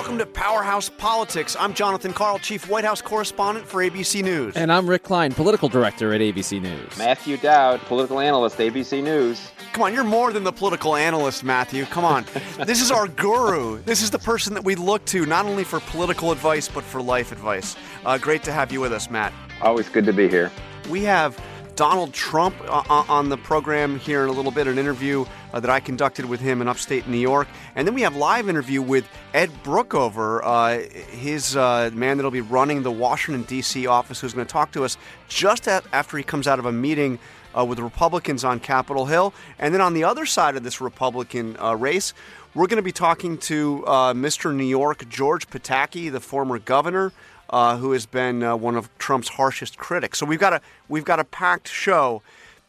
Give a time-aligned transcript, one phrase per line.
[0.00, 1.54] welcome to Powerhouse Politics.
[1.60, 4.56] I'm Jonathan Karl, Chief White House Correspondent for ABC News.
[4.56, 6.96] And I'm Rick Klein, Political Director at ABC News.
[6.96, 9.50] Matthew Dowd, Political Analyst, ABC News.
[9.74, 11.84] Come on, you're more than the political analyst, Matthew.
[11.84, 12.24] Come on.
[12.64, 13.82] this is our guru.
[13.82, 17.02] This is the person that we look to not only for political advice, but for
[17.02, 17.76] life advice.
[18.06, 19.34] Uh, great to have you with us, Matt.
[19.60, 20.50] Always good to be here.
[20.88, 21.38] We have
[21.80, 25.24] Donald Trump uh, uh, on the program here in a little bit, an interview
[25.54, 27.48] uh, that I conducted with him in upstate New York.
[27.74, 32.42] And then we have live interview with Ed Brookover, uh, his uh, man that'll be
[32.42, 33.86] running the Washington, D.C.
[33.86, 36.72] office, who's going to talk to us just at, after he comes out of a
[36.72, 37.18] meeting
[37.58, 39.32] uh, with Republicans on Capitol Hill.
[39.58, 42.12] And then on the other side of this Republican race,
[42.52, 44.54] we're going to be talking to Mr.
[44.54, 47.10] New York, George Pataki, the former governor
[47.50, 50.18] uh, who has been uh, one of Trump's harshest critics.
[50.18, 52.22] So we've got a we've got a packed show.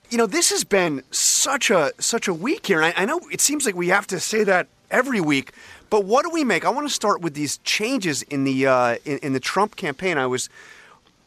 [0.09, 2.83] You know, this has been such a such a week here.
[2.83, 5.53] I, I know it seems like we have to say that every week,
[5.89, 6.65] but what do we make?
[6.65, 10.17] I want to start with these changes in the uh, in, in the Trump campaign.
[10.17, 10.49] I was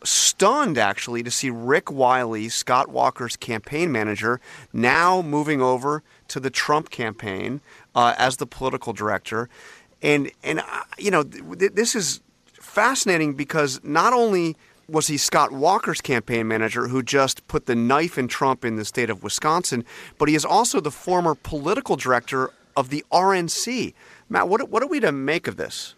[0.05, 4.41] stunned actually to see Rick Wiley, Scott Walker's campaign manager,
[4.73, 7.61] now moving over to the Trump campaign
[7.95, 9.48] uh, as the political director.
[10.03, 12.20] And and uh, you know th- this is
[12.75, 14.56] fascinating because not only
[14.89, 18.84] was he Scott Walker's campaign manager who just put the knife in Trump in the
[18.84, 19.84] state of Wisconsin,
[20.19, 23.95] but he is also the former political director of the RNC.
[24.28, 25.95] Matt, what, what are we to make of this?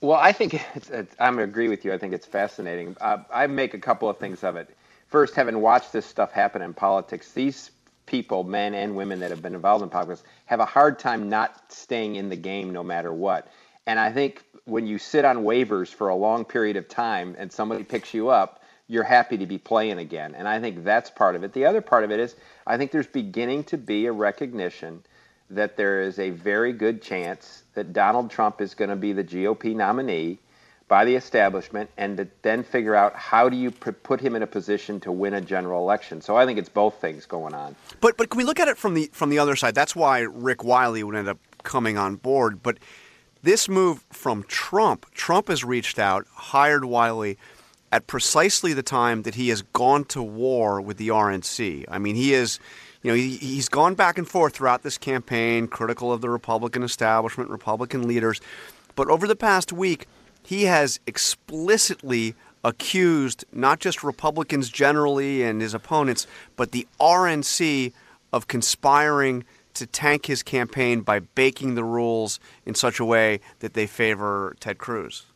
[0.00, 1.92] Well, I think it's, it's, I'm agree with you.
[1.92, 2.96] I think it's fascinating.
[3.00, 4.74] Uh, I make a couple of things of it.
[5.08, 7.70] First, having watched this stuff happen in politics, these
[8.06, 11.70] people, men and women that have been involved in politics, have a hard time not
[11.70, 13.48] staying in the game no matter what.
[13.88, 17.50] And I think when you sit on waivers for a long period of time and
[17.50, 20.34] somebody picks you up, you're happy to be playing again.
[20.34, 21.54] And I think that's part of it.
[21.54, 25.02] The other part of it is I think there's beginning to be a recognition
[25.48, 29.24] that there is a very good chance that Donald Trump is going to be the
[29.24, 30.38] GOP nominee
[30.86, 34.46] by the establishment and to then figure out how do you put him in a
[34.46, 36.20] position to win a general election.
[36.20, 37.74] So I think it's both things going on.
[38.02, 39.74] But but can we look at it from the from the other side?
[39.74, 42.78] That's why Rick Wiley would end up coming on board, but
[43.42, 47.38] this move from Trump, Trump has reached out, hired Wiley
[47.90, 51.84] at precisely the time that he has gone to war with the RNC.
[51.88, 52.58] I mean, he is,
[53.02, 56.82] you know, he, he's gone back and forth throughout this campaign, critical of the Republican
[56.82, 58.40] establishment, Republican leaders.
[58.94, 60.06] But over the past week,
[60.42, 62.34] he has explicitly
[62.64, 67.92] accused not just Republicans generally and his opponents, but the RNC
[68.32, 69.44] of conspiring
[69.78, 74.56] to tank his campaign by baking the rules in such a way that they favor
[74.60, 75.26] Ted Cruz?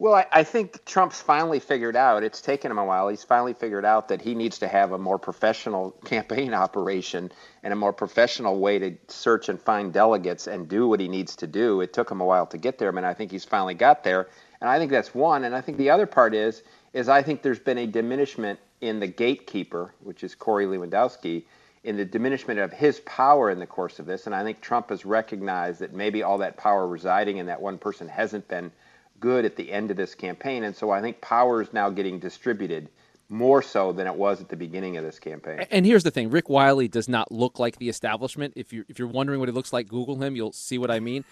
[0.00, 3.54] Well, I, I, think Trump's finally figured out, it's taken him a while, he's finally
[3.54, 7.30] figured out that he needs to have a more professional campaign operation
[7.62, 11.36] and a more professional way to search and find delegates and do what he needs
[11.36, 11.80] to do.
[11.80, 14.28] It took him a while to get there, and I think he's finally got there.
[14.60, 15.44] And I think that's one.
[15.44, 18.98] And I think the other part is, is I think there's been a diminishment in
[18.98, 21.44] the gatekeeper, which is Corey Lewandowski,
[21.84, 24.26] in the diminishment of his power in the course of this.
[24.26, 27.78] And I think Trump has recognized that maybe all that power residing in that one
[27.78, 28.72] person hasn't been
[29.20, 30.64] good at the end of this campaign.
[30.64, 32.88] And so I think power is now getting distributed
[33.28, 35.66] more so than it was at the beginning of this campaign.
[35.70, 38.54] And here's the thing: Rick Wiley does not look like the establishment.
[38.56, 40.36] If you're if you're wondering what he looks like, Google him.
[40.36, 41.24] You'll see what I mean.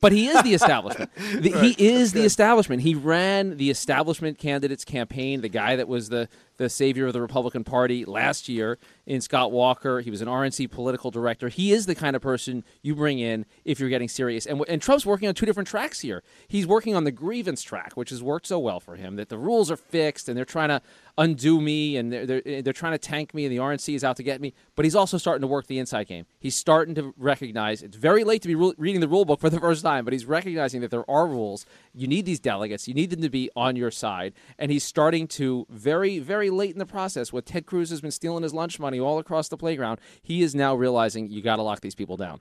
[0.00, 1.10] But he is the establishment.
[1.16, 1.76] the, right.
[1.76, 2.82] He is the establishment.
[2.82, 5.40] He ran the establishment candidates campaign.
[5.40, 9.50] The guy that was the the savior of the Republican Party last year in Scott
[9.50, 10.00] Walker.
[10.00, 11.48] He was an RNC political director.
[11.48, 14.44] He is the kind of person you bring in if you're getting serious.
[14.44, 16.22] And, and Trump's working on two different tracks here.
[16.46, 19.38] He's working on the grievance track, which has worked so well for him, that the
[19.38, 20.82] rules are fixed and they're trying to
[21.16, 24.16] undo me and they're, they're, they're trying to tank me and the RNC is out
[24.16, 24.52] to get me.
[24.76, 26.26] But he's also starting to work the inside game.
[26.38, 29.50] He's starting to recognize it's very late to be re- reading the rule book for
[29.50, 31.66] the first time, but he's recognizing that there are rules.
[31.94, 34.34] You need these delegates, you need them to be on your side.
[34.58, 38.10] And he's starting to very, very late in the process, what Ted Cruz has been
[38.10, 41.62] stealing his lunch money all across the playground, he is now realizing you got to
[41.62, 42.40] lock these people down.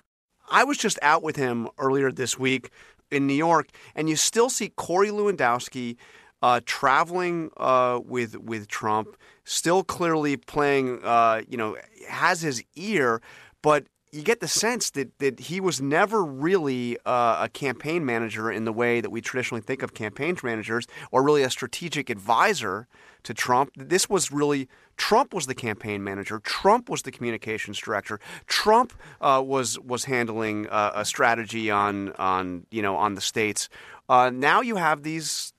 [0.49, 2.69] I was just out with him earlier this week
[3.11, 5.97] in New York, and you still see Corey Lewandowski
[6.41, 11.03] uh, traveling uh, with with Trump, still clearly playing.
[11.03, 11.75] Uh, you know,
[12.07, 13.21] has his ear,
[13.61, 18.49] but you get the sense that, that he was never really uh, a campaign manager
[18.49, 22.87] in the way that we traditionally think of campaign managers, or really a strategic advisor
[23.23, 23.71] to Trump.
[23.75, 26.39] This was really Trump was the campaign manager.
[26.39, 28.19] Trump was the communications director.
[28.47, 33.67] Trump uh, was was handling uh, a strategy on on you know on the states.
[34.07, 35.53] Uh, now you have these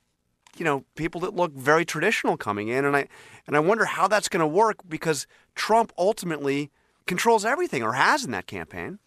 [0.56, 3.09] you know people that look very traditional coming in, and I
[3.47, 6.71] and I wonder how that's going to work because Trump ultimately
[7.09, 8.99] controls everything or has in that campaign.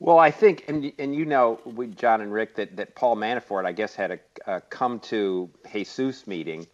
[0.00, 1.60] Well, I think, and, and you know,
[1.94, 4.18] John and Rick, that, that Paul Manafort, I guess, had a,
[4.48, 6.66] a come to Jesus meeting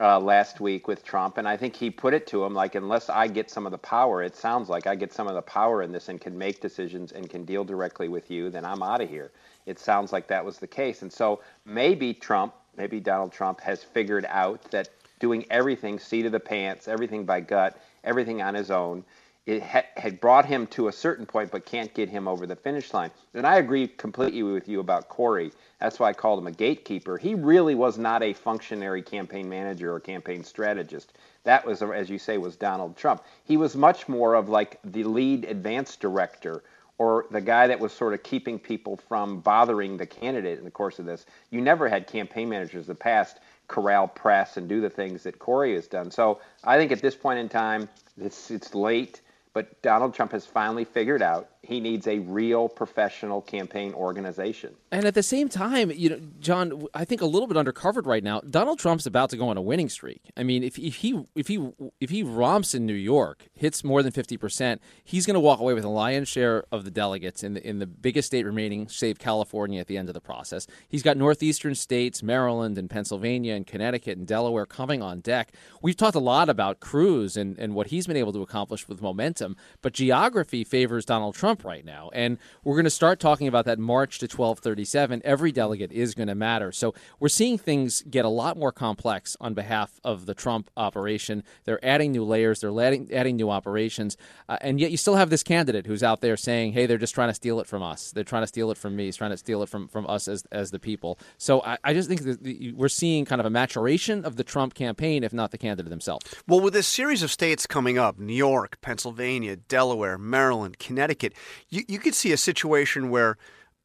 [0.00, 3.08] uh, last week with Trump, and I think he put it to him like, unless
[3.08, 5.82] I get some of the power, it sounds like I get some of the power
[5.82, 9.00] in this and can make decisions and can deal directly with you, then I'm out
[9.00, 9.30] of here.
[9.66, 13.84] It sounds like that was the case, and so maybe Trump, maybe Donald Trump, has
[13.84, 14.88] figured out that
[15.20, 19.04] doing everything seat of the pants, everything by gut, everything on his own
[19.44, 22.54] it ha- had brought him to a certain point, but can't get him over the
[22.54, 23.10] finish line.
[23.34, 25.52] And I agree completely with you about Corey.
[25.80, 27.18] That's why I called him a gatekeeper.
[27.18, 31.14] He really was not a functionary campaign manager or campaign strategist.
[31.44, 33.24] That was, as you say, was Donald Trump.
[33.44, 36.62] He was much more of like the lead advance director
[36.98, 40.70] or the guy that was sort of keeping people from bothering the candidate in the
[40.70, 41.26] course of this.
[41.50, 45.38] You never had campaign managers in the past corral press and do the things that
[45.40, 46.12] Corey has done.
[46.12, 47.88] So I think at this point in time,
[48.20, 49.20] it's it's late.
[49.54, 54.74] But Donald Trump has finally figured out he needs a real professional campaign organization.
[54.90, 58.24] And at the same time, you know, John, I think a little bit undercovered right
[58.24, 58.40] now.
[58.40, 60.32] Donald Trump's about to go on a winning streak.
[60.36, 61.70] I mean, if, if he if he
[62.00, 65.60] if he romps in New York, hits more than fifty percent, he's going to walk
[65.60, 68.88] away with a lion's share of the delegates in the in the biggest state remaining,
[68.88, 70.66] save California, at the end of the process.
[70.88, 75.52] He's got northeastern states, Maryland and Pennsylvania and Connecticut and Delaware coming on deck.
[75.80, 79.00] We've talked a lot about Cruz and, and what he's been able to accomplish with
[79.00, 82.10] momentum, but geography favors Donald Trump Trump right now.
[82.14, 85.20] And we're going to start talking about that March to 1237.
[85.22, 86.72] Every delegate is going to matter.
[86.72, 91.44] So we're seeing things get a lot more complex on behalf of the Trump operation.
[91.64, 94.16] They're adding new layers, they're adding, adding new operations.
[94.48, 97.14] Uh, and yet you still have this candidate who's out there saying, hey, they're just
[97.14, 98.12] trying to steal it from us.
[98.12, 99.06] They're trying to steal it from me.
[99.06, 101.18] He's trying to steal it from, from us as, as the people.
[101.36, 104.44] So I, I just think that the, we're seeing kind of a maturation of the
[104.44, 106.22] Trump campaign, if not the candidate himself.
[106.48, 111.34] Well, with this series of states coming up New York, Pennsylvania, Delaware, Maryland, Connecticut
[111.68, 113.36] you, you could see a situation where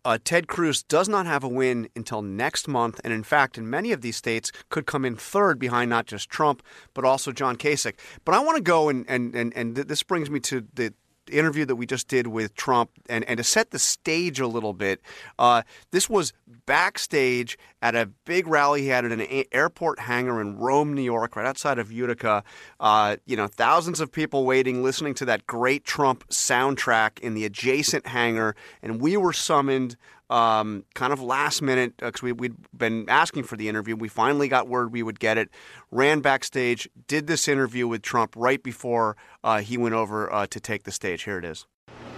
[0.05, 3.69] uh, Ted Cruz does not have a win until next month, and in fact, in
[3.69, 6.63] many of these states, could come in third behind not just Trump
[6.93, 7.95] but also John Kasich.
[8.23, 10.93] But I want to go and and and, and this brings me to the
[11.29, 14.73] interview that we just did with Trump, and, and to set the stage a little
[14.73, 15.01] bit,
[15.39, 16.33] uh, this was
[16.65, 21.35] backstage at a big rally he had at an airport hangar in Rome, New York,
[21.35, 22.43] right outside of Utica.
[22.79, 27.45] Uh, you know, thousands of people waiting, listening to that great Trump soundtrack in the
[27.45, 29.95] adjacent hangar, and we were summoned
[30.29, 33.95] um, kind of last minute because uh, we, we'd been asking for the interview.
[33.95, 35.49] We finally got word we would get it.
[35.91, 40.59] Ran backstage, did this interview with Trump right before uh, he went over uh, to
[40.59, 41.23] take the stage.
[41.23, 41.65] Here it is.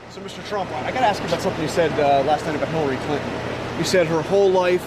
[0.09, 0.45] So, Mr.
[0.47, 2.97] Trump, I got to ask you about something you said uh, last night about Hillary
[2.97, 3.31] Clinton.
[3.77, 4.83] You said her whole life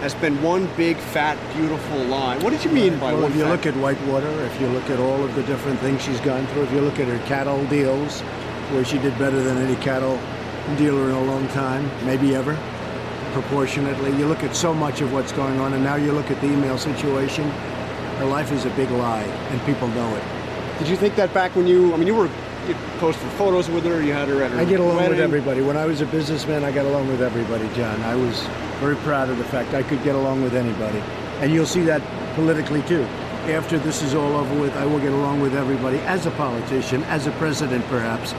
[0.00, 2.36] has been one big, fat, beautiful lie.
[2.38, 3.14] What did you mean by that?
[3.14, 3.30] well, one?
[3.30, 3.50] If you fat...
[3.50, 6.64] look at Whitewater, if you look at all of the different things she's gone through,
[6.64, 8.20] if you look at her cattle deals,
[8.72, 10.18] where she did better than any cattle
[10.76, 12.58] dealer in a long time, maybe ever
[13.32, 14.16] proportionately.
[14.16, 16.46] You look at so much of what's going on, and now you look at the
[16.46, 17.50] email situation.
[18.18, 20.24] Her life is a big lie, and people know it.
[20.78, 21.92] Did you think that back when you?
[21.92, 22.30] I mean, you were
[22.68, 24.00] you posted photos with her.
[24.02, 24.58] You had her at her.
[24.58, 25.10] I get along wedding.
[25.10, 25.60] with everybody.
[25.60, 28.00] When I was a businessman, I got along with everybody, John.
[28.02, 28.40] I was
[28.80, 31.00] very proud of the fact I could get along with anybody,
[31.40, 32.02] and you'll see that
[32.34, 33.02] politically too.
[33.50, 37.02] After this is all over with, I will get along with everybody as a politician,
[37.04, 38.32] as a president, perhaps.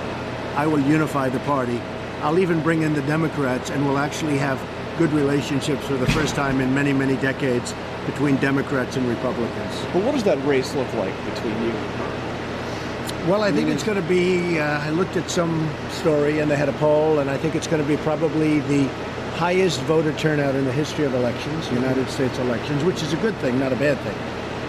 [0.56, 1.80] I will unify the party.
[2.22, 4.62] I'll even bring in the Democrats, and we'll actually have
[4.98, 7.74] good relationships for the first time in many, many decades
[8.06, 9.86] between Democrats and Republicans.
[9.94, 13.30] But what does that race look like between you and her?
[13.30, 14.60] Well, I think it's going to be.
[14.60, 17.68] Uh, I looked at some story and they had a poll, and I think it's
[17.68, 18.88] going to be probably the
[19.36, 23.36] highest voter turnout in the history of elections, United States elections, which is a good
[23.38, 24.18] thing, not a bad thing.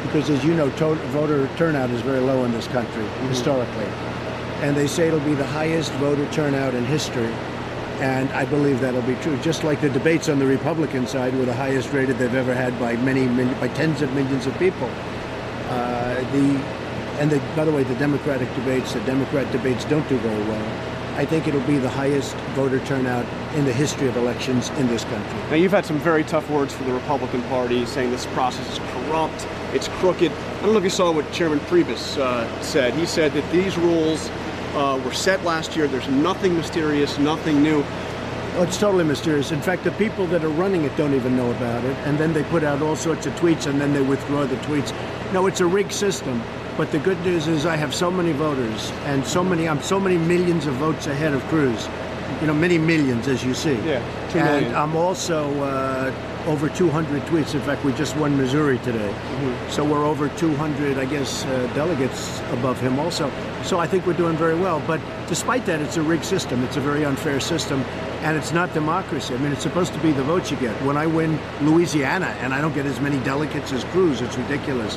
[0.06, 3.28] Because as you know, to- voter turnout is very low in this country, mm-hmm.
[3.28, 3.87] historically.
[4.62, 7.32] And they say it'll be the highest voter turnout in history
[8.00, 9.38] and I believe that'll be true.
[9.38, 12.78] Just like the debates on the Republican side were the highest rated they've ever had
[12.78, 14.90] by many, by tens of millions of people.
[15.68, 16.60] Uh, the
[17.18, 20.96] and the, by the way, the Democratic debates, the Democrat debates don't do very well.
[21.18, 25.02] I think it'll be the highest voter turnout in the history of elections in this
[25.04, 25.38] country.
[25.48, 28.78] Now, you've had some very tough words for the Republican Party, saying this process is
[28.92, 30.30] corrupt, it's crooked.
[30.30, 32.92] I don't know if you saw what Chairman Priebus uh, said.
[32.92, 34.30] He said that these rules
[34.76, 35.88] uh, were set last year.
[35.88, 37.83] There's nothing mysterious, nothing new.
[38.56, 39.50] Oh, it's totally mysterious.
[39.50, 41.97] In fact, the people that are running it don't even know about it.
[42.06, 44.95] And then they put out all sorts of tweets and then they withdraw the tweets.
[45.33, 46.42] No, it's a rigged system.
[46.76, 49.99] But the good news is I have so many voters and so many, I'm so
[49.99, 51.88] many millions of votes ahead of Cruz.
[52.40, 53.76] You know, many millions, as you see.
[53.76, 54.76] Yeah, two and.
[54.76, 56.11] I'm also uh,
[56.47, 57.55] over 200 tweets.
[57.55, 59.11] In fact, we just won Missouri today.
[59.11, 59.71] Mm-hmm.
[59.71, 63.31] So we're over 200, I guess, uh, delegates above him also.
[63.62, 64.83] So I think we're doing very well.
[64.87, 66.62] But despite that, it's a rigged system.
[66.62, 67.81] It's a very unfair system.
[68.23, 69.35] And it's not democracy.
[69.35, 70.81] I mean, it's supposed to be the votes you get.
[70.83, 74.97] When I win Louisiana and I don't get as many delegates as Cruz, it's ridiculous.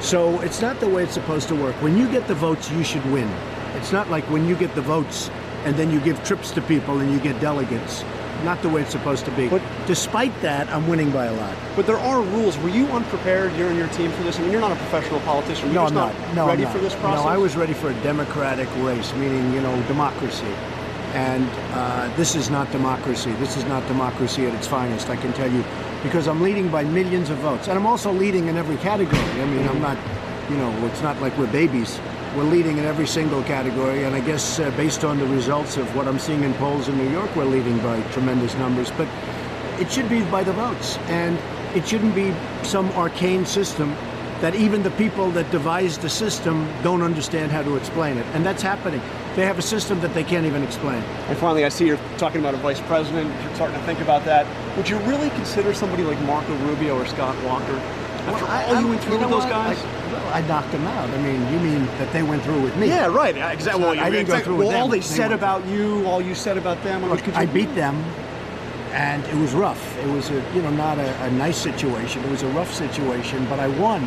[0.00, 1.74] So it's not the way it's supposed to work.
[1.82, 3.28] When you get the votes, you should win.
[3.76, 5.30] It's not like when you get the votes
[5.64, 8.04] and then you give trips to people and you get delegates.
[8.44, 9.48] Not the way it's supposed to be.
[9.48, 11.54] But- despite that, I'm winning by a lot.
[11.74, 12.58] But there are rules.
[12.58, 14.38] Were you unprepared, you and your team, for this?
[14.38, 15.68] I mean, you're not a professional politician.
[15.68, 16.14] Were no, I'm not.
[16.34, 16.72] No, ready I'm not.
[16.76, 17.24] for this process?
[17.24, 20.52] No, I was ready for a democratic race, meaning you know democracy.
[21.14, 23.32] And uh, this is not democracy.
[23.34, 25.08] This is not democracy at its finest.
[25.08, 25.64] I can tell you,
[26.02, 29.18] because I'm leading by millions of votes, and I'm also leading in every category.
[29.40, 29.96] I mean, I'm not,
[30.50, 31.98] you know, it's not like we're babies.
[32.36, 35.96] We're leading in every single category, and I guess uh, based on the results of
[35.96, 38.90] what I'm seeing in polls in New York, we're leading by tremendous numbers.
[38.90, 39.08] But
[39.80, 41.38] it should be by the votes, and
[41.74, 43.96] it shouldn't be some arcane system
[44.42, 48.26] that even the people that devised the system don't understand how to explain it.
[48.34, 49.00] And that's happening.
[49.34, 51.02] They have a system that they can't even explain.
[51.28, 53.32] And finally, I see you're talking about a vice president.
[53.44, 54.46] You're starting to think about that.
[54.76, 57.72] Would you really consider somebody like Marco Rubio or Scott Walker?
[57.72, 59.50] After Well, I- all you I'm- went through you know with those what?
[59.52, 59.82] guys?
[59.82, 61.08] I, I knocked them out.
[61.10, 62.88] I mean, you mean that they went through with me?
[62.88, 63.36] yeah, right.
[63.52, 63.82] Exactly.
[63.82, 66.20] Well, I didn't go through with well, all they They said went about you, all
[66.20, 66.98] you said about them.
[66.98, 67.96] I mean, Look, could you- I beat them,
[68.92, 69.98] and it was rough.
[69.98, 72.24] It was a you know not a, a nice situation.
[72.24, 74.02] It was a rough situation, but I won,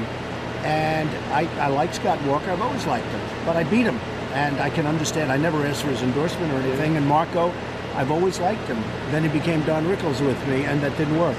[0.64, 2.52] and I, I like Scott Walker.
[2.52, 4.00] I've always liked him, but I beat him,
[4.34, 5.32] and I can understand.
[5.32, 6.98] I never asked for his endorsement or anything.
[6.98, 7.54] And Marco,
[7.96, 8.82] I've always liked him.
[9.12, 11.38] Then he became Don Rickles with me, and that didn't work.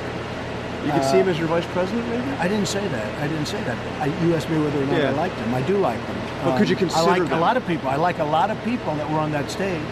[0.84, 2.30] You could see him as your vice president, maybe?
[2.38, 3.22] I didn't say that.
[3.22, 3.76] I didn't say that.
[4.00, 5.10] I, you asked me whether or not Yeah.
[5.10, 5.54] I liked him.
[5.54, 6.16] I do like them.
[6.44, 7.38] Well, could you um, consider I like them?
[7.38, 7.88] a lot of people.
[7.90, 9.82] I like a lot of people that were on that stage.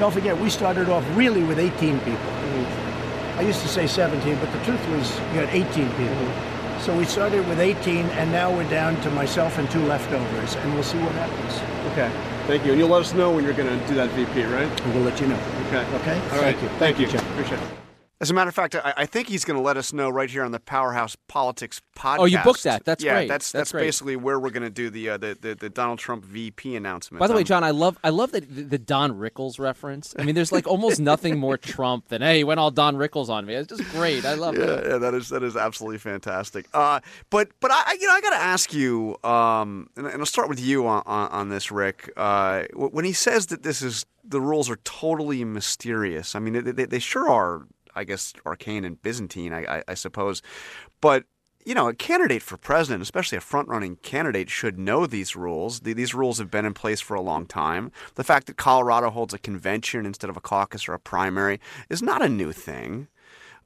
[0.00, 2.12] Don't forget, we started off really with 18 people.
[2.12, 3.38] Mm-hmm.
[3.38, 6.04] I used to say 17, but the truth was you had 18 people.
[6.04, 6.80] Mm-hmm.
[6.80, 10.74] So we started with 18, and now we're down to myself and two leftovers, and
[10.74, 11.92] we'll see what happens.
[11.92, 12.10] Okay.
[12.46, 12.72] Thank you.
[12.72, 14.86] And you'll let us know when you're going to do that VP, right?
[14.88, 15.40] We'll let you know.
[15.68, 15.86] Okay.
[15.96, 16.20] Okay?
[16.32, 16.56] All right.
[16.56, 16.68] Thank you.
[16.78, 17.06] Thank you.
[17.06, 17.30] Jeff.
[17.32, 17.83] Appreciate it.
[18.24, 20.30] As a matter of fact, I, I think he's going to let us know right
[20.30, 22.20] here on the Powerhouse Politics podcast.
[22.20, 22.82] Oh, you booked that.
[22.82, 23.28] That's yeah, great.
[23.28, 23.82] That's That's that's, great.
[23.82, 27.20] basically where we're going to do the, uh, the the the Donald Trump VP announcement.
[27.20, 30.14] By the way, Um, John, I love I love that the, the Don Rickles reference.
[30.18, 33.28] I mean, there's like almost nothing more Trump than hey, he went all Don Rickles
[33.28, 33.56] on me.
[33.56, 34.24] It's just great.
[34.24, 34.86] I love yeah, it.
[34.88, 36.64] yeah, that is that is absolutely fantastic.
[36.72, 40.20] Uh, but but I I- you know I got to ask you, um, and, and
[40.20, 42.10] I'll start with you on, on, on this, Rick.
[42.16, 46.70] Uh, when he says that this is the rules are totally mysterious, I mean they,
[46.72, 47.66] they, they sure are.
[47.94, 50.42] I guess arcane and Byzantine, I, I, I suppose,
[51.00, 51.24] but.
[51.66, 55.80] You know, a candidate for president, especially a front-running candidate, should know these rules.
[55.80, 57.90] The- These rules have been in place for a long time.
[58.16, 62.02] The fact that Colorado holds a convention instead of a caucus or a primary is
[62.02, 63.08] not a new thing.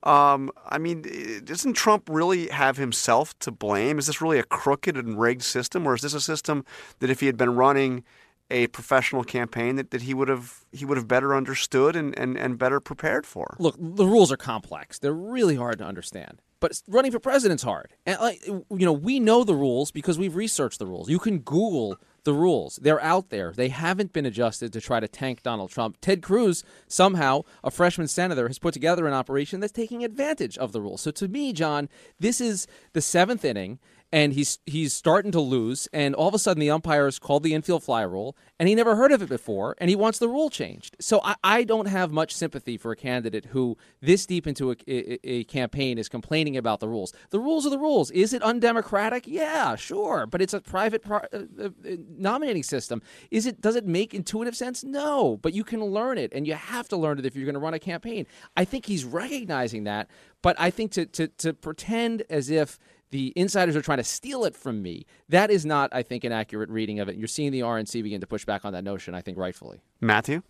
[0.05, 1.03] Um, I mean,
[1.45, 3.99] doesn't Trump really have himself to blame?
[3.99, 6.65] Is this really a crooked and rigged system, or is this a system
[7.01, 8.05] that if he had been running
[8.51, 12.37] a professional campaign that, that he would have he would have better understood and, and,
[12.37, 13.57] and better prepared for?
[13.59, 14.99] Look, the rules are complex.
[14.99, 16.41] They're really hard to understand.
[16.61, 17.93] But running for president's hard.
[18.05, 21.09] And like you know, we know the rules because we've researched the rules.
[21.09, 22.79] You can Google the rules.
[22.83, 23.53] They're out there.
[23.53, 25.99] They haven't been adjusted to try to tank Donald Trump.
[26.01, 30.73] Ted Cruz, somehow, a freshman senator, has put together an operation that's taking advantage of
[30.73, 31.01] the rules.
[31.01, 31.89] So to me, John,
[32.19, 33.79] this is the seventh inning
[34.11, 37.55] and he's he's starting to lose, and all of a sudden the umpires called the
[37.55, 40.49] infield fly rule, and he never heard of it before, and he wants the rule
[40.49, 40.97] changed.
[41.01, 44.77] So I, I don't have much sympathy for a candidate who this deep into a,
[44.87, 47.13] a, a campaign is complaining about the rules.
[47.31, 48.11] The rules are the rules.
[48.11, 49.27] Is it undemocratic?
[49.27, 51.69] Yeah, sure, but it's a private pro, uh, uh,
[52.17, 53.03] nominating system.
[53.31, 53.61] Is it?
[53.61, 54.83] Does it make intuitive sense?
[54.83, 57.55] No, but you can learn it, and you have to learn it if you're going
[57.55, 58.27] to run a campaign.
[58.57, 60.09] I think he's recognizing that,
[60.41, 62.79] but I think to to to pretend as if
[63.11, 65.07] the insiders are trying to steal it from me.
[65.29, 67.17] That is not, I think, an accurate reading of it.
[67.17, 69.81] You're seeing the RNC begin to push back on that notion, I think, rightfully.
[70.01, 70.43] Matthew?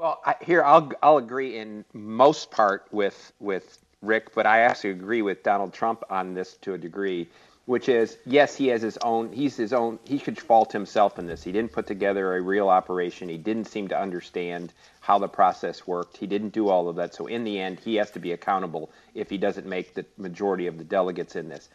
[0.00, 4.90] Well, I, here I'll I'll agree in most part with with Rick, but I actually
[4.90, 7.28] agree with Donald Trump on this to a degree,
[7.66, 9.30] which is yes, he has his own.
[9.30, 9.98] He's his own.
[10.04, 11.42] He should fault himself in this.
[11.42, 13.28] He didn't put together a real operation.
[13.28, 16.16] He didn't seem to understand how the process worked.
[16.16, 17.14] He didn't do all of that.
[17.14, 20.66] So in the end, he has to be accountable if he doesn't make the majority
[20.66, 21.68] of the delegates in this.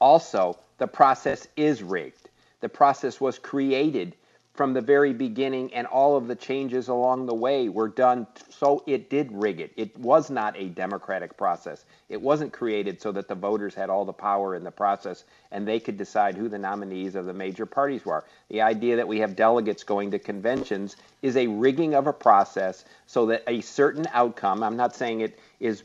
[0.00, 2.30] Also, the process is rigged.
[2.60, 4.16] The process was created
[4.54, 8.82] from the very beginning, and all of the changes along the way were done so
[8.86, 9.72] it did rig it.
[9.76, 11.86] It was not a democratic process.
[12.10, 15.66] It wasn't created so that the voters had all the power in the process and
[15.66, 18.24] they could decide who the nominees of the major parties were.
[18.50, 22.84] The idea that we have delegates going to conventions is a rigging of a process
[23.06, 25.84] so that a certain outcome, I'm not saying it is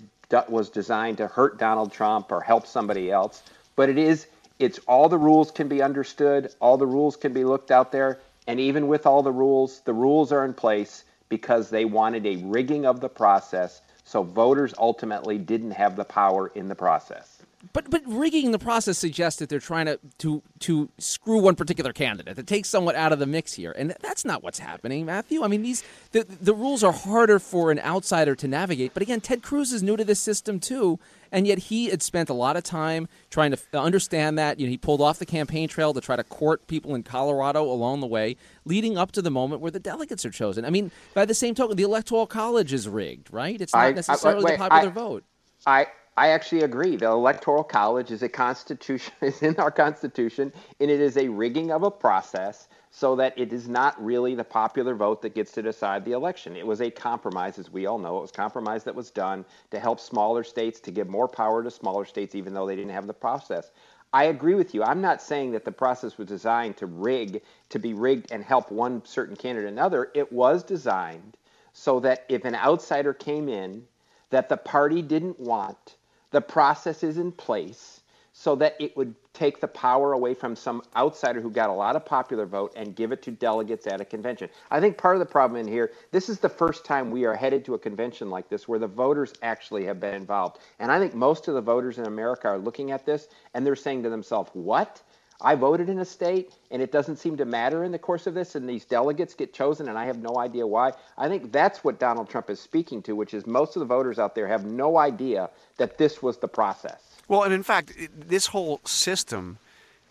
[0.49, 3.43] was designed to hurt Donald Trump or help somebody else,
[3.75, 4.27] but it is
[4.59, 8.19] it's all the rules can be understood all the rules can be looked out there
[8.47, 12.37] and even with all the rules the rules are in place because they wanted a
[12.37, 17.34] rigging of the process so voters ultimately didn't have the power in the process.
[17.73, 21.93] But but rigging the process suggests that they're trying to, to to screw one particular
[21.93, 22.35] candidate.
[22.35, 25.43] That takes someone out of the mix here, and that's not what's happening, Matthew.
[25.43, 28.93] I mean, these the the rules are harder for an outsider to navigate.
[28.93, 30.99] But again, Ted Cruz is new to this system too,
[31.31, 34.59] and yet he had spent a lot of time trying to uh, understand that.
[34.59, 37.63] You know, he pulled off the campaign trail to try to court people in Colorado
[37.63, 40.65] along the way, leading up to the moment where the delegates are chosen.
[40.65, 43.59] I mean, by the same token, the electoral college is rigged, right?
[43.59, 45.23] It's not I- I- necessarily wait, the popular I- vote.
[45.67, 46.95] I I actually agree.
[46.95, 51.71] The electoral college is a constitution is in our constitution, and it is a rigging
[51.71, 55.61] of a process so that it is not really the popular vote that gets to
[55.61, 56.55] decide the election.
[56.55, 58.17] It was a compromise, as we all know.
[58.17, 61.61] It was a compromise that was done to help smaller states to give more power
[61.61, 63.71] to smaller states, even though they didn't have the process.
[64.13, 64.83] I agree with you.
[64.83, 68.71] I'm not saying that the process was designed to rig, to be rigged and help
[68.71, 70.11] one certain candidate another.
[70.13, 71.35] It was designed
[71.73, 73.83] so that if an outsider came in
[74.29, 75.95] that the party didn't want,
[76.31, 78.01] the process is in place
[78.37, 81.95] so that it would take the power away from some outsider who got a lot
[81.95, 84.49] of popular vote and give it to delegates at a convention.
[84.69, 87.33] I think part of the problem in here, this is the first time we are
[87.33, 90.59] headed to a convention like this where the voters actually have been involved.
[90.79, 93.73] And I think most of the voters in America are looking at this and they're
[93.73, 95.01] saying to themselves, "What?
[95.41, 98.33] I voted in a state and it doesn't seem to matter in the course of
[98.33, 100.93] this, and these delegates get chosen, and I have no idea why.
[101.17, 104.19] I think that's what Donald Trump is speaking to, which is most of the voters
[104.19, 107.01] out there have no idea that this was the process.
[107.27, 109.57] Well, and in fact, this whole system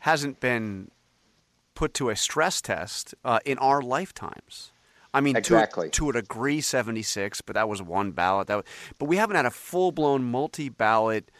[0.01, 0.91] hasn't been
[1.75, 4.73] put to a stress test uh, in our lifetimes.
[5.13, 5.91] I mean, Exactly.
[5.91, 8.49] to, to a degree, 76, but that was one ballot.
[8.49, 8.65] That was,
[8.99, 11.31] but we haven't had a full blown multi ballot,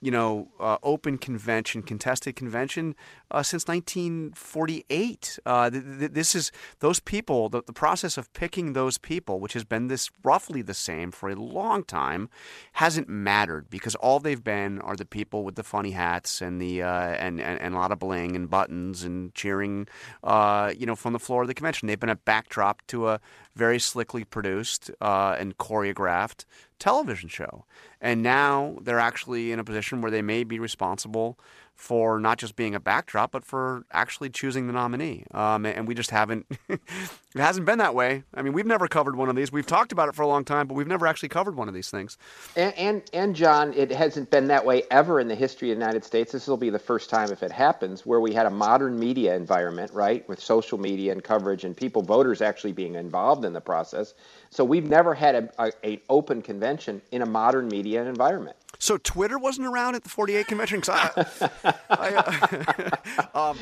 [0.00, 2.94] you know, uh, open convention, contested convention
[3.32, 5.38] uh, since 1948.
[5.44, 9.54] Uh, th- th- this is those people, the, the process of picking those people, which
[9.54, 12.28] has been this roughly the same for a long time,
[12.74, 16.82] hasn't mattered because all they've been are the people with the funny hats and the
[16.82, 19.88] uh, and, and and a lot of bling and buttons and cheering,
[20.22, 21.88] uh, you know, from the floor of the convention.
[21.88, 23.20] They've been a backdrop to a
[23.58, 26.44] very slickly produced uh, and choreographed
[26.78, 27.64] television show.
[28.00, 31.38] And now they're actually in a position where they may be responsible
[31.74, 35.24] for not just being a backdrop, but for actually choosing the nominee.
[35.32, 36.46] Um, and we just haven't,
[37.38, 38.24] it hasn't been that way.
[38.34, 39.52] I mean, we've never covered one of these.
[39.52, 41.74] We've talked about it for a long time, but we've never actually covered one of
[41.74, 42.16] these things.
[42.56, 45.80] And, and and John, it hasn't been that way ever in the history of the
[45.80, 46.32] United States.
[46.32, 49.34] This will be the first time, if it happens, where we had a modern media
[49.34, 53.60] environment, right, with social media and coverage, and people, voters, actually being involved in the
[53.60, 54.14] process.
[54.50, 58.56] So we've never had a, a, a open convention in a modern media environment.
[58.78, 60.82] So Twitter wasn't around at the 48 convention?
[60.88, 61.26] I,
[61.90, 62.96] I,
[63.34, 63.58] uh, um,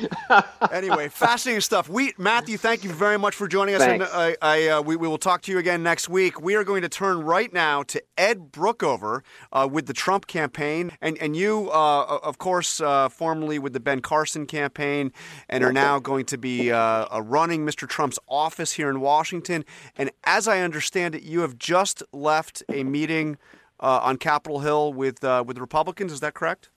[0.71, 1.89] anyway, fascinating stuff.
[1.89, 3.81] We Matthew, thank you very much for joining us.
[3.81, 4.09] Thanks.
[4.13, 6.41] And I, I, uh, we, we will talk to you again next week.
[6.41, 10.91] We are going to turn right now to Ed Brookover uh, with the Trump campaign,
[11.01, 15.11] and and you, uh, of course, uh, formerly with the Ben Carson campaign,
[15.49, 17.87] and are now going to be uh, uh, running Mr.
[17.87, 19.65] Trump's office here in Washington.
[19.95, 23.37] And as I understand it, you have just left a meeting
[23.79, 26.11] uh, on Capitol Hill with uh, with the Republicans.
[26.11, 26.69] Is that correct?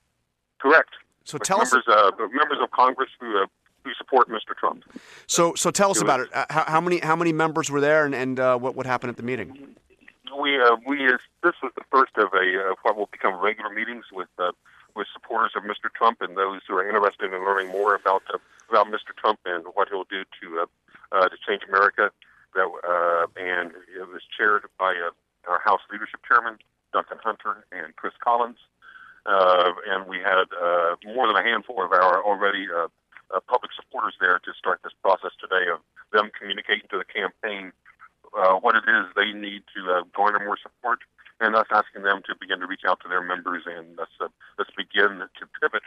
[0.59, 0.90] Correct.
[1.24, 1.72] So With tell us.
[1.72, 3.46] members, uh, members of Congress who uh,
[3.85, 4.55] who support Mr.
[4.59, 4.85] Trump.
[5.27, 6.35] So so tell us It about was- it.
[6.37, 9.11] Uh, How, how many how many members were there, and, and uh, what what happened
[9.11, 9.75] at the meeting?
[10.38, 13.71] We uh, we uh, this was the first of a uh, what will become regular
[13.71, 14.53] meetings with uh,
[14.97, 15.93] with supporters of Mr.
[15.95, 18.38] Trump and those who are interested in learning more about uh,
[18.71, 19.14] about Mr.
[19.16, 20.66] Trump and what he'll do to uh,
[21.16, 22.11] uh, to change America.
[22.55, 26.59] That uh, and it was chaired by uh, our House Leadership Chairman
[26.93, 28.59] Duncan Hunter and Chris Collins.
[29.27, 32.66] Uh, and we had uh, more than a handful of our already
[33.35, 35.81] uh, public supporters there to start this process today of
[36.12, 37.73] them communicating to the campaign
[38.37, 41.01] uh, what it is they need to uh, garner more support,
[41.40, 44.29] and us asking them to begin to reach out to their members and let's uh,
[44.59, 45.83] let's begin to pivot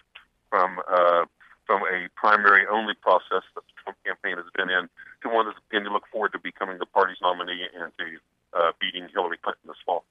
[0.50, 1.26] from uh,
[1.66, 4.90] from a primary only process that the Trump campaign has been in
[5.22, 8.20] to one that's beginning to look forward to becoming the party's nominee and to
[8.54, 10.04] uh, beating Hillary Clinton this fall.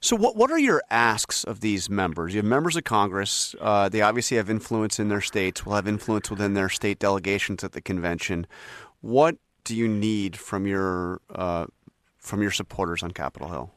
[0.00, 2.34] So what what are your asks of these members?
[2.34, 3.54] You have members of Congress.
[3.60, 5.64] Uh, they obviously have influence in their states.
[5.64, 8.46] Will have influence within their state delegations at the convention.
[9.00, 11.66] What do you need from your uh,
[12.18, 13.70] from your supporters on Capitol Hill?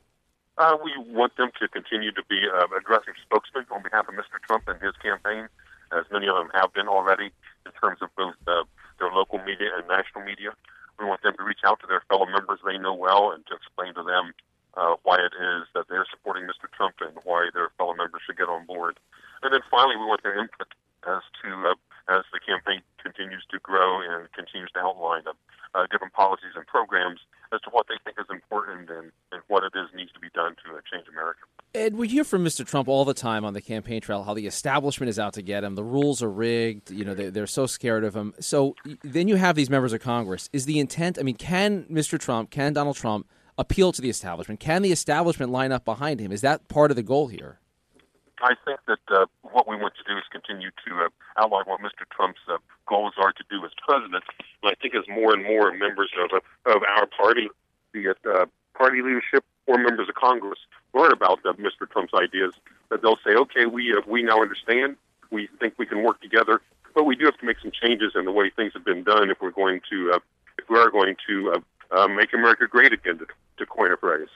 [0.57, 4.37] Uh, we want them to continue to be uh, aggressive spokesmen on behalf of Mr.
[4.45, 5.49] Trump and his campaign,
[5.91, 7.33] as many of them have been already,
[7.65, 8.63] in terms of both uh,
[8.99, 10.53] their local media and national media.
[10.99, 13.55] We want them to reach out to their fellow members they know well and to
[13.55, 14.33] explain to them
[14.75, 16.71] uh, why it is that they're supporting Mr.
[16.75, 18.99] Trump and why their fellow members should get on board.
[19.41, 20.73] And then finally, we want their input
[21.07, 21.75] as to uh,
[22.09, 25.31] as the campaign continues to grow and continues to outline uh,
[25.73, 27.19] uh different policies and programs
[27.53, 30.29] as to what they think is important and, and what it is needs to be
[30.33, 31.41] done to uh, change America.
[31.75, 32.65] Ed, we hear from Mr.
[32.65, 35.63] Trump all the time on the campaign trail how the establishment is out to get
[35.63, 38.33] him, the rules are rigged, you know, they're, so scared of him.
[38.39, 40.49] So then you have these members of Congress.
[40.53, 42.19] Is the intent, I mean, can Mr.
[42.19, 43.27] Trump, can Donald Trump,
[43.57, 44.59] appeal to the establishment?
[44.59, 46.31] Can the establishment line up behind him?
[46.31, 47.59] Is that part of the goal here?
[48.41, 51.79] I think that uh, what we want to do is continue to uh, outline what
[51.79, 52.03] Mr.
[52.11, 54.23] Trump's uh, goals are to do as president.
[54.61, 57.49] And I think as more and more members of of our party,
[57.93, 60.59] be it uh, party leadership or members of Congress,
[60.93, 61.89] learn about Mr.
[61.89, 62.53] Trump's ideas,
[62.89, 64.97] that they'll say, okay, we uh, we now understand.
[65.31, 66.61] We think we can work together,
[66.93, 69.29] but we do have to make some changes in the way things have been done
[69.29, 70.19] if we're going to uh,
[70.57, 71.63] if we are going to
[71.95, 73.25] uh, make America great again, to,
[73.57, 74.27] to coin a phrase.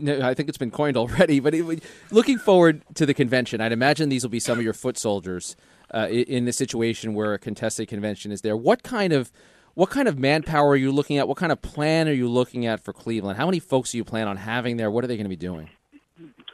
[0.00, 1.40] No, I think it's been coined already.
[1.46, 4.72] But it, looking forward to the convention, I'd imagine these will be some of your
[4.72, 5.56] foot soldiers
[5.92, 8.56] uh, in the situation where a contested convention is there.
[8.56, 9.30] What kind of
[9.74, 11.28] what kind of manpower are you looking at?
[11.28, 13.36] What kind of plan are you looking at for Cleveland?
[13.36, 14.90] How many folks do you plan on having there?
[14.90, 15.68] What are they going to be doing?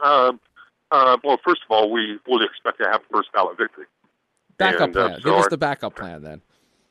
[0.03, 0.33] Uh,
[0.91, 3.87] uh, well, first of all, we fully expect to have first ballot victory.
[4.59, 5.21] Backup And, uh, plan.
[5.21, 6.43] so Give us the backup plan then.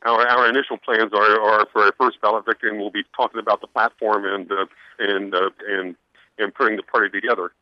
[0.04, 3.38] Our, our initial plans are, are for a first ballot victory, and we'll be talking
[3.38, 4.66] about the platform and uh,
[4.98, 5.96] and uh, and
[6.38, 7.52] and putting the party together.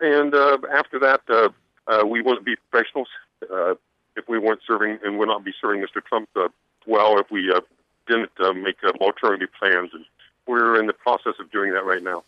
[0.00, 1.48] And uh, after that, uh,
[1.88, 3.08] uh, we to be professionals.
[3.52, 3.74] Uh,
[4.16, 6.04] if we weren't serving and would not be serving Mr.
[6.04, 6.48] Trump uh,
[6.86, 7.60] well, if we uh,
[8.06, 10.04] didn't uh, make uh, alternative plans, and
[10.46, 12.24] we're in the process of doing that right now.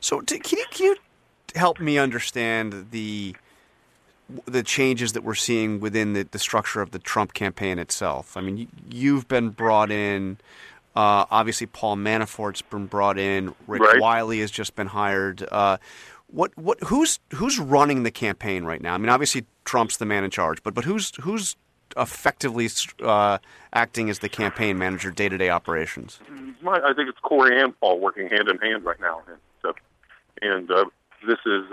[0.00, 0.96] So t- can you can you
[1.54, 3.36] help me understand the
[4.46, 8.36] the changes that we're seeing within the, the structure of the Trump campaign itself?
[8.36, 10.38] I mean, you, you've been brought in.
[10.94, 13.54] Uh, obviously, Paul Manafort's been brought in.
[13.66, 14.00] Rick Right.
[14.00, 15.46] Wiley has just been hired.
[15.50, 15.76] Uh,
[16.28, 18.94] what what who's who's running the campaign right now?
[18.94, 21.54] I mean, obviously Trump's the man in charge, but but who's who's
[21.96, 22.68] effectively
[23.02, 23.38] uh,
[23.72, 26.18] acting as the campaign manager, day to day operations?
[26.66, 29.74] I think it's Corey and Paul working hand in hand right now, and so,
[30.42, 30.84] and uh,
[31.26, 31.64] this is.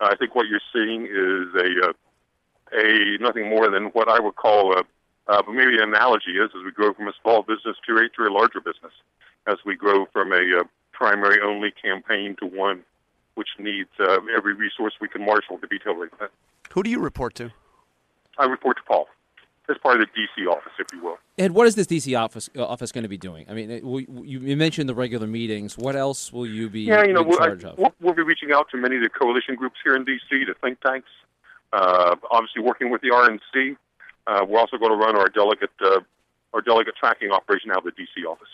[0.00, 1.92] I think what you're seeing is a uh,
[2.72, 4.80] a nothing more than what I would call a
[5.28, 8.08] uh, but maybe an analogy is as we grow from a small business to a
[8.16, 8.92] to a larger business,
[9.46, 12.82] as we grow from a uh, primary only campaign to one
[13.34, 16.08] which needs uh, every resource we can marshal to be totally.
[16.72, 17.52] Who do you report to?
[18.38, 19.08] I report to Paul
[19.68, 21.18] as part of the DC office, if you will.
[21.38, 23.46] Ed, what is this DC office uh, office going to be doing?
[23.48, 25.76] I mean, it- we- you you mentioned the regular meetings.
[25.76, 27.78] What else will you be Yeah, you know, in we'll, charge I, of?
[27.78, 30.54] we'll, we'll be reaching out to many of the coalition groups here in D.C., the
[30.54, 31.08] think tanks,
[31.72, 33.76] uh, obviously working with the RNC.
[34.26, 36.00] Uh, we're also going to run our delegate uh,
[36.54, 38.24] our delegate tracking operation out of the D.C.
[38.24, 38.48] office.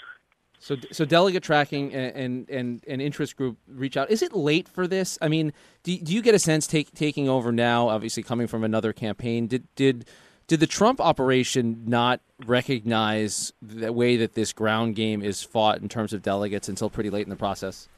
[0.59, 4.13] So, so delegate tracking and, and, and, and interest group reach out.
[4.13, 5.19] Is it late for this?
[5.21, 8.63] I mean, do, do you get a sense take, taking over now, obviously coming from
[8.63, 10.09] another campaign, did, did,
[10.53, 15.89] did the Trump operation not recognize the way that this ground game is fought in
[15.89, 17.89] terms of delegates until pretty late in the process?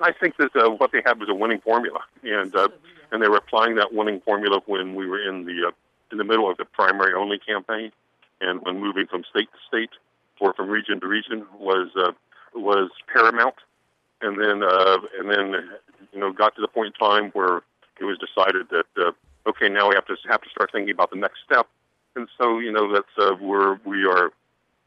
[0.00, 2.68] I think that uh, what they had was a winning formula, and uh,
[3.10, 5.72] and they were applying that winning formula when we were in the uh,
[6.12, 7.90] in the middle of the primary only campaign,
[8.40, 9.90] and when moving from state to state
[10.40, 12.12] or from region to region was uh,
[12.54, 13.56] was paramount,
[14.20, 15.68] and then uh, and then
[16.12, 17.56] you know got to the point in time where
[17.98, 19.10] it was decided that uh,
[19.46, 21.66] okay now we have to have to start thinking about the next step,
[22.16, 24.30] and so you know that's uh, we're we are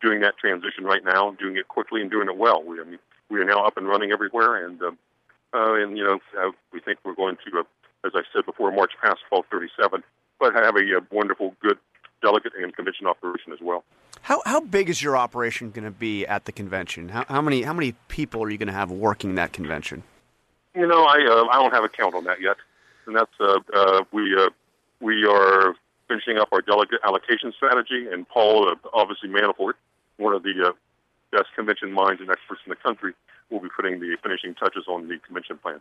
[0.01, 2.63] doing that transition right now, doing it quickly and doing it well.
[2.63, 4.91] We I mean we are now up and running everywhere, and uh,
[5.53, 7.63] uh, and you know uh, we think we're going to, uh,
[8.05, 10.03] as I said before, march past 1237,
[10.39, 11.77] but have a uh, wonderful, good
[12.21, 13.83] delegate and convention operation as well.
[14.21, 17.09] How how big is your operation going to be at the convention?
[17.09, 20.03] How, how many how many people are you going to have working that convention?
[20.75, 22.57] You know, I uh, I don't have a count on that yet,
[23.07, 24.49] and that's uh, uh, we uh,
[24.99, 25.75] we are
[26.07, 29.73] finishing up our delegate allocation strategy, and Paul, uh, obviously Manafort,
[30.17, 30.71] one of the uh,
[31.31, 33.13] best convention minds and experts in the country,
[33.49, 35.79] will be putting the finishing touches on the convention plan.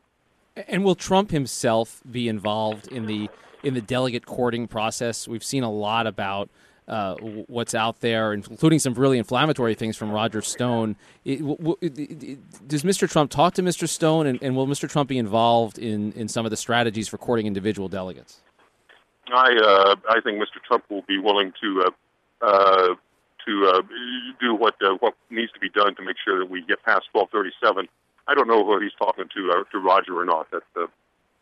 [0.69, 3.29] And will Trump himself be involved in the
[3.63, 5.27] in the delegate courting process?
[5.27, 6.49] We've seen a lot about
[6.87, 7.15] uh,
[7.47, 10.97] what's out there, including some really inflammatory things from Roger Stone.
[11.25, 13.11] It, w- it- it- does Mr.
[13.11, 13.89] Trump talk to Mr.
[13.89, 14.89] Stone, and, and will Mr.
[14.89, 18.41] Trump be involved in, in some of the strategies for courting individual delegates?
[19.33, 20.63] I uh, I think Mr.
[20.67, 22.95] Trump will be willing to uh, uh,
[23.47, 23.83] to uh,
[24.39, 27.89] do what what needs to be done to make sure that we get past 1237.
[28.29, 30.49] I don't know who he's talking to to Roger or not.
[30.53, 30.65] That's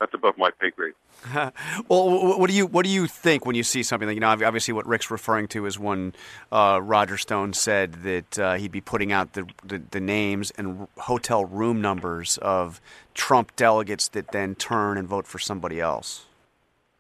[0.03, 0.95] that's above my pay grade.
[1.88, 4.29] Well, what do you what do you think when you see something like you know
[4.29, 6.15] obviously what Rick's referring to is when
[6.51, 10.88] uh, Roger Stone said that uh, he'd be putting out the, the the names and
[10.99, 12.81] hotel room numbers of
[13.15, 16.27] Trump delegates that then turn and vote for somebody else.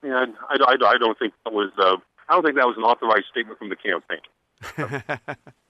[0.04, 1.96] Yeah, I, I, I don't think that was uh,
[2.28, 4.20] I don't think that was an authorized statement from the campaign.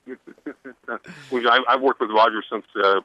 [1.47, 3.01] I, I've worked with Roger since uh,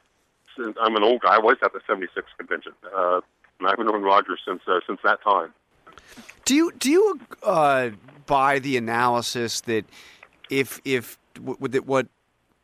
[0.56, 1.36] since I'm an old guy.
[1.36, 3.20] I was at the '76 convention, uh,
[3.58, 5.52] and I've known Roger since uh, since that time.
[6.44, 7.90] Do you do you uh,
[8.26, 9.84] buy the analysis that
[10.50, 12.08] if if what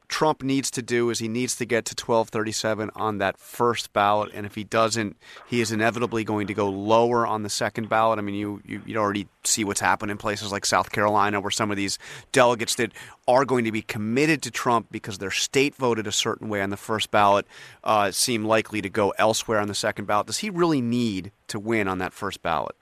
[0.08, 4.30] Trump needs to do is he needs to get to 1237 on that first ballot,
[4.34, 8.18] and if he doesn't, he is inevitably going to go lower on the second ballot.
[8.18, 11.50] I mean, you you, you already see what's happened in places like South Carolina, where
[11.50, 11.98] some of these
[12.32, 12.92] delegates that
[13.26, 16.70] are going to be committed to Trump because their state voted a certain way on
[16.70, 17.46] the first ballot
[17.82, 20.26] uh, seem likely to go elsewhere on the second ballot.
[20.26, 22.76] Does he really need to win on that first ballot?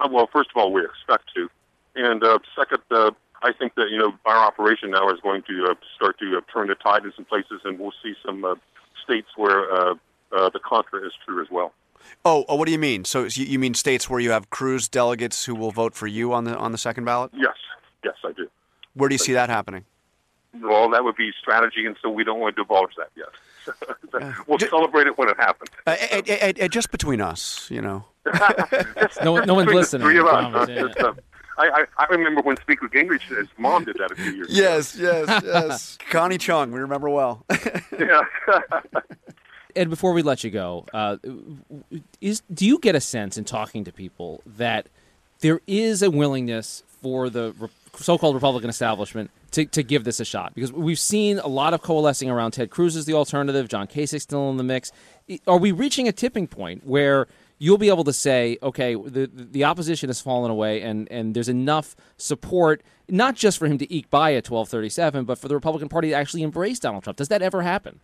[0.00, 1.48] Uh, well, first of all, we expect to,
[1.96, 3.10] and uh, second, uh,
[3.42, 6.40] I think that you know our operation now is going to uh, start to uh,
[6.52, 8.54] turn the tide in some places, and we'll see some uh,
[9.04, 9.94] states where uh,
[10.36, 11.72] uh, the contra is true as well.
[12.24, 13.04] Oh, oh, what do you mean?
[13.04, 16.44] So you mean states where you have Cruz delegates who will vote for you on
[16.44, 17.30] the on the second ballot?
[17.34, 17.56] Yes,
[18.04, 18.48] yes, I do.
[18.94, 19.84] Where do you see that happening?
[20.60, 23.28] Well, that would be strategy, and so we don't want to divulge that yet.
[24.46, 25.70] we'll celebrate it when it happens.
[25.86, 28.04] Uh, and, and, and just between us, you know.
[29.24, 30.06] no, no one's listening.
[30.06, 30.68] Three of us.
[31.58, 31.70] Yeah.
[31.70, 34.94] I, I, I remember when Speaker Gingrich, his mom did that a few years yes,
[34.94, 35.24] ago.
[35.26, 35.98] Yes, yes, yes.
[36.10, 37.44] Connie Chung, we remember well.
[37.98, 38.22] yeah.
[39.76, 41.18] Ed, before we let you go, uh,
[42.20, 44.88] is do you get a sense in talking to people that
[45.40, 50.24] there is a willingness for the re- so-called Republican establishment to, to give this a
[50.24, 50.54] shot?
[50.54, 54.22] Because we've seen a lot of coalescing around Ted Cruz as the alternative, John Kasich
[54.22, 54.90] still in the mix.
[55.46, 57.26] Are we reaching a tipping point where–
[57.58, 61.48] you'll be able to say, okay, the the opposition has fallen away, and and there's
[61.48, 65.88] enough support not just for him to eke by at 1237, but for the Republican
[65.88, 67.16] Party to actually embrace Donald Trump.
[67.16, 68.00] Does that ever happen?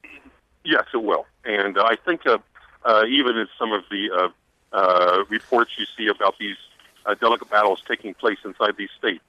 [0.65, 2.39] Yes, it will, and I think uh,
[2.85, 6.57] uh, even in some of the uh, uh, reports you see about these
[7.07, 9.23] uh, delegate battles taking place inside these states,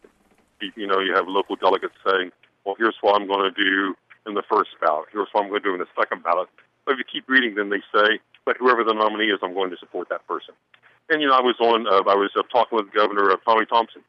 [0.76, 2.32] you, know, you have local delegates saying,
[2.64, 5.08] "Well, here's what I'm going to do in the first ballot.
[5.12, 6.48] Here's what I'm going to do in the second ballot."
[6.86, 9.72] But if you keep reading them, they say, but whoever the nominee is, I'm going
[9.72, 10.54] to support that person.
[11.10, 13.66] And you know, I was on, uh, I was uh, talking with Governor uh, Tommy
[13.66, 14.02] Thompson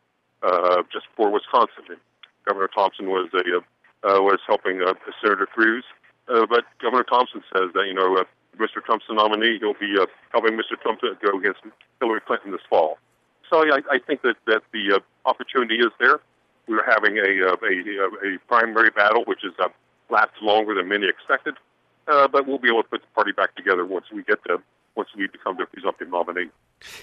[0.43, 1.85] uh, just before Wisconsin.
[1.89, 1.99] And
[2.47, 3.61] Governor Thompson was a uh,
[4.05, 5.85] uh, was helping uh, Senator Cruz,
[6.29, 8.25] uh, but Governor Thompson says that you know uh,
[8.59, 8.85] Mr.
[8.85, 9.59] Trump's the nominee.
[9.59, 10.81] He'll be uh, helping Mr.
[10.81, 11.61] Trump to go against
[12.01, 12.99] Hillary Clinton this fall.
[13.51, 16.21] So I, I think that that the uh, opportunity is there.
[16.69, 19.69] We're having a uh, a, a primary battle, which is uh,
[20.11, 21.55] lasted longer than many expected.
[22.09, 24.59] Uh, but we'll be able to put the party back together once we get to
[24.97, 26.49] once we become the presumptive nominee.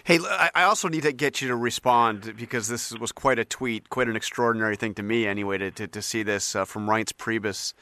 [0.04, 0.20] Hey,
[0.56, 4.08] I also need to get you to respond because this was quite a tweet, quite
[4.08, 7.74] an extraordinary thing to me, anyway, to, to, to see this uh, from Reince Priebus.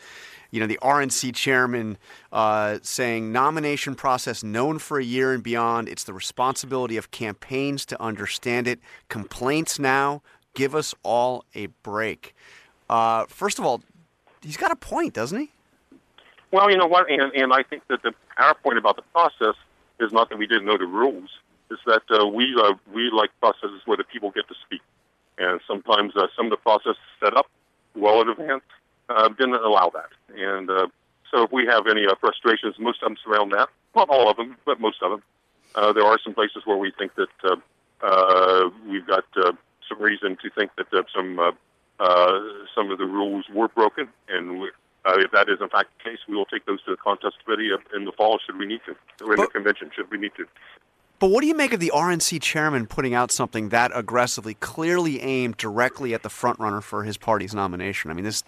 [0.52, 1.98] You know, the RNC chairman
[2.32, 5.88] uh, saying, nomination process known for a year and beyond.
[5.88, 8.80] It's the responsibility of campaigns to understand it.
[9.08, 10.22] Complaints now.
[10.54, 12.36] Give us all a break.
[12.90, 13.82] Uh, first of all,
[14.42, 15.52] he's got a point, doesn't he?
[16.52, 19.56] Well, you know what, and, and I think that the, our point about the process
[20.00, 21.30] is not that we didn't know the rules,
[21.70, 24.82] is that uh, we uh, we like processes where the people get to speak,
[25.38, 27.48] and sometimes uh, some of the processes set up
[27.96, 28.64] well in advance
[29.10, 30.88] uh, didn't allow that, and uh,
[31.32, 33.70] so if we have any uh, frustrations, most of them surround that.
[33.96, 35.24] Not all of them, but most of them.
[35.76, 37.56] Uh, there are some places where we think that uh,
[38.06, 39.54] uh, we've got uh,
[39.88, 41.52] some reason to think that uh, some uh,
[42.00, 42.40] uh,
[42.76, 44.70] some of the rules were broken, and we,
[45.06, 47.38] uh, if that is in fact the case, we will take those to the contest
[47.44, 50.18] committee in the fall should we need to, or in but, the convention should we
[50.18, 50.46] need to.
[51.20, 55.22] But what do you make of the RNC chairman putting out something that aggressively, clearly
[55.22, 58.10] aimed directly at the frontrunner for his party's nomination?
[58.10, 58.44] I mean, this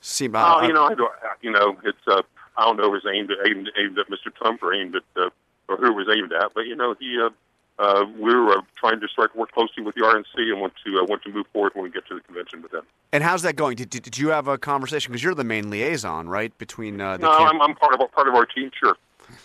[0.00, 0.34] seems.
[0.34, 1.12] Uh, you know, I don't,
[1.42, 1.98] you know, it's.
[2.06, 2.22] Uh,
[2.56, 4.32] I don't know if it was aimed at, aimed, aimed at Mr.
[4.34, 5.30] Trump or aimed at, uh,
[5.68, 7.18] or who it was aimed at, but you know, he.
[7.20, 7.30] Uh,
[7.78, 10.98] uh, we're uh, trying to start to work closely with the RNC and want to
[10.98, 12.84] uh, want to move forward when we get to the convention with them.
[13.12, 13.76] And how's that going?
[13.76, 16.56] Did, did you have a conversation because you're the main liaison, right?
[16.58, 18.96] Between uh, the no, I'm, I'm, part of part of our team, sure.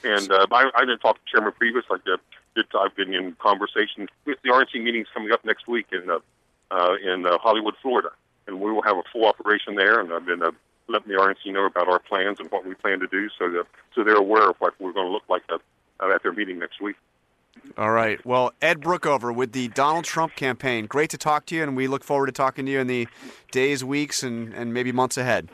[0.04, 2.20] And uh, I, I didn't talk to Chairman Priebus like that.
[2.80, 6.20] I've been in conversation with the RNC meetings coming up next week in uh,
[6.72, 8.10] uh, in uh, Hollywood, Florida,
[8.48, 10.00] and we will have a full operation there.
[10.00, 10.52] And I've been uh,
[10.88, 13.66] letting the RNC know about our plans and what we plan to do, so that
[13.94, 15.62] so they're aware of what we're going to look like at,
[16.00, 16.96] uh, at their meeting next week.
[17.78, 18.24] All right.
[18.26, 20.86] Well, Ed Brookover with the Donald Trump campaign.
[20.86, 23.08] Great to talk to you, and we look forward to talking to you in the
[23.52, 25.50] days, weeks, and, and maybe months ahead.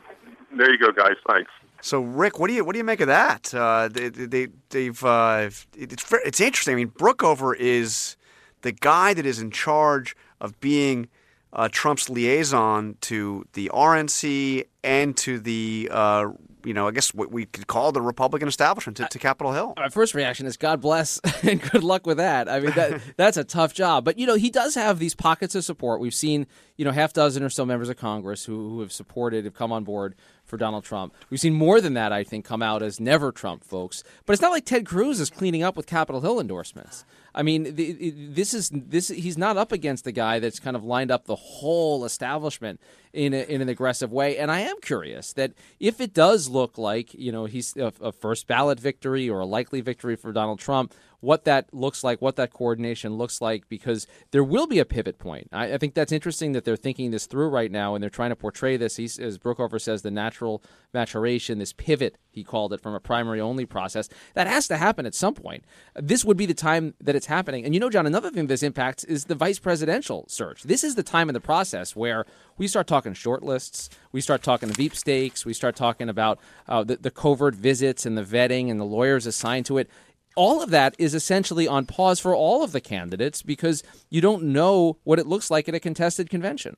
[0.56, 1.14] There you go, guys.
[1.28, 1.50] Thanks.
[1.82, 3.54] So, Rick, what do you what do you make of that?
[3.54, 6.74] Uh, they, they they've uh, it's it's interesting.
[6.74, 8.16] I mean, Brookover is
[8.62, 11.08] the guy that is in charge of being
[11.52, 16.26] uh, Trump's liaison to the RNC and to the uh,
[16.64, 19.74] you know, I guess what we could call the Republican establishment to, to Capitol Hill.
[19.76, 22.48] My first reaction is God bless and good luck with that.
[22.48, 24.04] I mean, that, that's a tough job.
[24.04, 26.00] But, you know, he does have these pockets of support.
[26.00, 26.46] We've seen,
[26.76, 29.72] you know, half dozen or so members of Congress who, who have supported, have come
[29.72, 31.14] on board for Donald Trump.
[31.30, 34.02] We've seen more than that, I think, come out as never Trump folks.
[34.26, 37.04] But it's not like Ted Cruz is cleaning up with Capitol Hill endorsements.
[37.34, 39.08] I mean, the, this is this.
[39.08, 42.80] He's not up against the guy that's kind of lined up the whole establishment
[43.12, 44.36] in, a, in an aggressive way.
[44.38, 48.12] And I am curious that if it does look like you know he's a, a
[48.12, 52.36] first ballot victory or a likely victory for Donald Trump, what that looks like, what
[52.36, 55.48] that coordination looks like, because there will be a pivot point.
[55.52, 58.30] I, I, think that's interesting that they're thinking this through right now and they're trying
[58.30, 62.80] to portray this, He's, as Brookover says, the natural maturation, this pivot, he called it,
[62.80, 64.08] from a primary only process.
[64.34, 65.64] That has to happen at some point.
[65.94, 67.64] This would be the time that it's happening.
[67.64, 70.62] And you know, John, another thing this impacts is the vice presidential search.
[70.62, 72.24] This is the time in the process where
[72.60, 76.84] we start talking short lists, we start talking Veep stakes, we start talking about uh,
[76.84, 79.90] the, the covert visits and the vetting and the lawyers assigned to it
[80.36, 84.42] all of that is essentially on pause for all of the candidates because you don't
[84.44, 86.76] know what it looks like at a contested convention.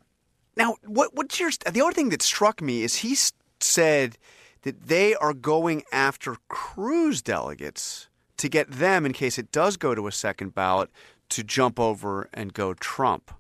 [0.56, 3.16] Now, what, what's your the other thing that struck me is he
[3.60, 4.16] said
[4.62, 9.94] that they are going after Cruz delegates to get them, in case it does go
[9.94, 10.90] to a second ballot,
[11.30, 13.32] to jump over and go Trump.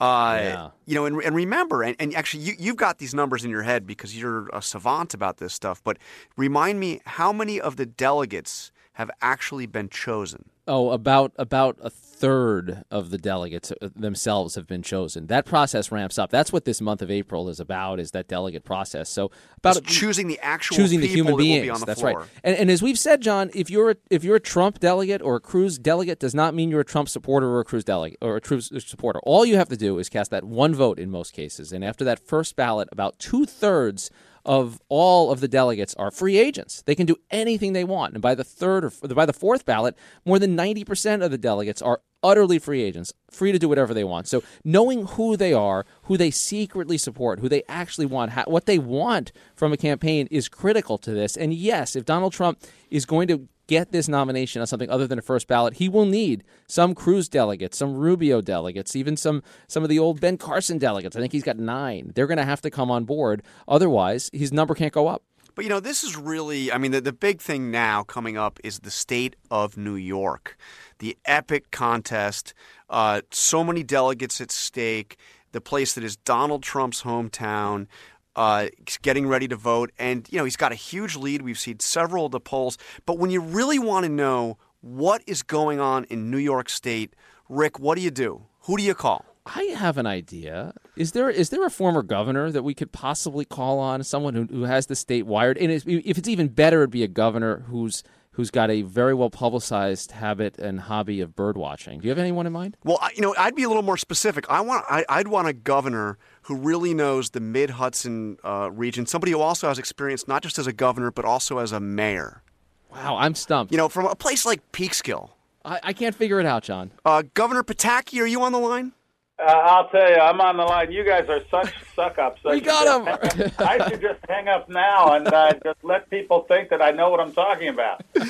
[0.00, 0.70] Uh, yeah.
[0.86, 3.62] You know, and, and remember, and, and actually, you, you've got these numbers in your
[3.62, 5.82] head because you're a savant about this stuff.
[5.84, 5.98] But
[6.36, 10.46] remind me, how many of the delegates have actually been chosen?
[10.66, 15.26] Oh, about about a third of the delegates uh, themselves have been chosen.
[15.26, 16.30] That process ramps up.
[16.30, 17.98] That's what this month of April is about.
[17.98, 19.08] Is that delegate process?
[19.08, 21.80] So about Just choosing the actual choosing the human beings.
[21.80, 22.20] The That's floor.
[22.20, 22.28] right.
[22.44, 25.36] And, and as we've said, John, if you're a, if you're a Trump delegate or
[25.36, 28.36] a Cruz delegate, does not mean you're a Trump supporter or a Cruz delegate or
[28.36, 29.18] a Cruz supporter.
[29.22, 32.04] All you have to do is cast that one vote in most cases, and after
[32.04, 34.10] that first ballot, about two thirds
[34.44, 36.82] of all of the delegates are free agents.
[36.82, 38.14] They can do anything they want.
[38.14, 41.82] And by the third or by the fourth ballot, more than 90% of the delegates
[41.82, 44.28] are utterly free agents, free to do whatever they want.
[44.28, 48.78] So knowing who they are, who they secretly support, who they actually want, what they
[48.78, 51.36] want from a campaign is critical to this.
[51.36, 55.18] And yes, if Donald Trump is going to get this nomination on something other than
[55.18, 59.84] a first ballot, he will need some Cruz delegates, some Rubio delegates, even some some
[59.84, 61.14] of the old Ben Carson delegates.
[61.14, 62.10] I think he's got nine.
[62.14, 63.42] They're going to have to come on board.
[63.68, 65.22] Otherwise, his number can't go up.
[65.60, 68.58] But you know, this is really, I mean, the, the big thing now coming up
[68.64, 70.56] is the state of New York.
[71.00, 72.54] The epic contest,
[72.88, 75.18] uh, so many delegates at stake,
[75.52, 77.88] the place that is Donald Trump's hometown
[78.36, 78.68] uh,
[79.02, 79.92] getting ready to vote.
[79.98, 81.42] And, you know, he's got a huge lead.
[81.42, 82.78] We've seen several of the polls.
[83.04, 87.14] But when you really want to know what is going on in New York State,
[87.50, 88.46] Rick, what do you do?
[88.60, 89.29] Who do you call?
[89.46, 90.74] I have an idea.
[90.96, 94.02] Is there is there a former governor that we could possibly call on?
[94.04, 95.56] Someone who, who has the state wired?
[95.58, 99.30] And if it's even better, it'd be a governor who's who's got a very well
[99.30, 102.00] publicized habit and hobby of bird watching.
[102.00, 102.76] Do you have anyone in mind?
[102.84, 104.44] Well, you know, I'd be a little more specific.
[104.48, 109.06] I want I, would want a governor who really knows the Mid Hudson uh, region,
[109.06, 112.42] somebody who also has experience not just as a governor but also as a mayor.
[112.90, 113.72] Wow, I'm stumped.
[113.72, 115.30] You know, from a place like Peekskill.
[115.64, 116.90] I, I can't figure it out, John.
[117.04, 118.92] Uh, governor Pataki, are you on the line?
[119.40, 120.92] Uh, I'll tell you, I'm on the line.
[120.92, 122.42] You guys are such suck ups.
[122.44, 123.52] we got him.
[123.58, 127.08] I should just hang up now and uh, just let people think that I know
[127.08, 128.02] what I'm talking about.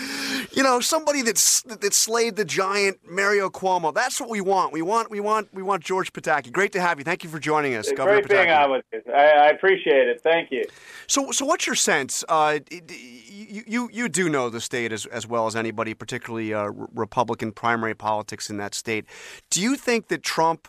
[0.53, 3.95] You know, somebody that's that slayed the giant Mario Cuomo.
[3.95, 4.73] That's what we want.
[4.73, 5.09] We want.
[5.09, 5.49] We want.
[5.55, 6.51] We want George Pataki.
[6.51, 7.05] Great to have you.
[7.05, 8.47] Thank you for joining us, it's Governor Great Pataki.
[8.47, 9.13] being on with you.
[9.13, 10.21] I, I, appreciate it.
[10.23, 10.65] Thank you.
[11.07, 12.25] So, so what's your sense?
[12.29, 16.65] Uh, you, you you do know the state as as well as anybody, particularly uh,
[16.95, 19.05] Republican primary politics in that state.
[19.51, 20.67] Do you think that Trump?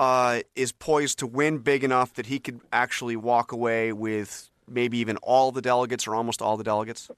[0.00, 4.96] Uh, is poised to win big enough that he could actually walk away with maybe
[4.96, 7.10] even all the delegates or almost all the delegates?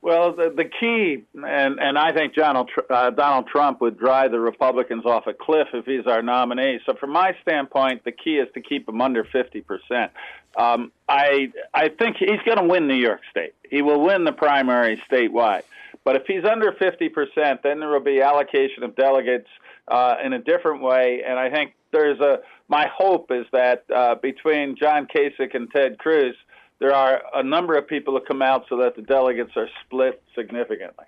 [0.00, 4.40] Well, the, the key, and, and I think Donald, uh, Donald Trump would drive the
[4.40, 6.80] Republicans off a cliff if he's our nominee.
[6.86, 10.08] So, from my standpoint, the key is to keep him under 50%.
[10.56, 13.52] Um, I, I think he's going to win New York State.
[13.68, 15.64] He will win the primary statewide.
[16.04, 19.48] But if he's under 50%, then there will be allocation of delegates
[19.88, 21.22] uh, in a different way.
[21.26, 22.38] And I think there's a
[22.68, 26.34] my hope is that uh, between John Kasich and Ted Cruz,
[26.78, 30.22] there are a number of people who come out so that the delegates are split
[30.34, 31.04] significantly.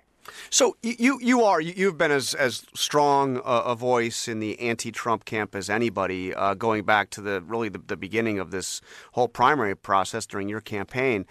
[0.49, 5.53] So you you are you've been as as strong a, voice in the anti-Trump camp
[5.53, 9.75] as anybody, uh, going back to the really the, the, beginning of this whole primary
[9.75, 11.25] process during your campaign.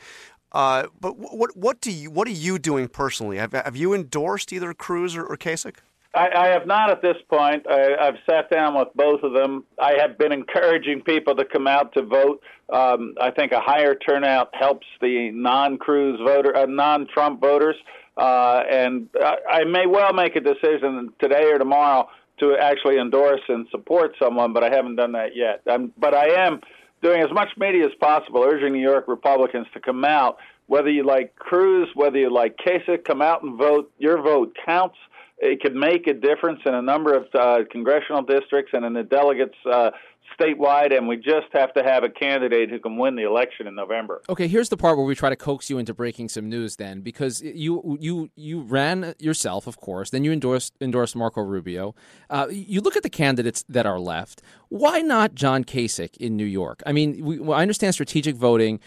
[0.55, 3.37] Uh, but what what do you what are you doing personally?
[3.39, 5.79] Have have you endorsed either Cruz or, or Kasich?
[6.15, 7.67] I, I have not at this point.
[7.69, 9.65] I, I've sat down with both of them.
[9.83, 12.41] I have been encouraging people to come out to vote.
[12.73, 17.75] Um, I think a higher turnout helps the non-Cruz voter, uh, non-Trump voters,
[18.17, 23.43] uh, and I, I may well make a decision today or tomorrow to actually endorse
[23.49, 25.63] and support someone, but I haven't done that yet.
[25.69, 26.61] Um, but I am
[27.05, 30.39] doing as much media as possible, urging New York Republicans to come out.
[30.67, 33.93] Whether you like Cruz, whether you like Kasich, come out and vote.
[33.99, 34.97] Your vote counts.
[35.39, 39.03] It could make a difference in a number of uh, congressional districts and in the
[39.03, 39.91] delegates uh,
[40.39, 43.75] statewide, and we just have to have a candidate who can win the election in
[43.75, 44.23] November.
[44.29, 47.01] Okay, here's the part where we try to coax you into breaking some news, then,
[47.01, 51.95] because you you you ran yourself, of course, then you endorsed endorsed Marco Rubio.
[52.31, 54.43] Uh, you look at the candidates that are left.
[54.69, 56.83] Why not John Kasich in New York?
[56.87, 58.81] I mean, we, I understand strategic voting.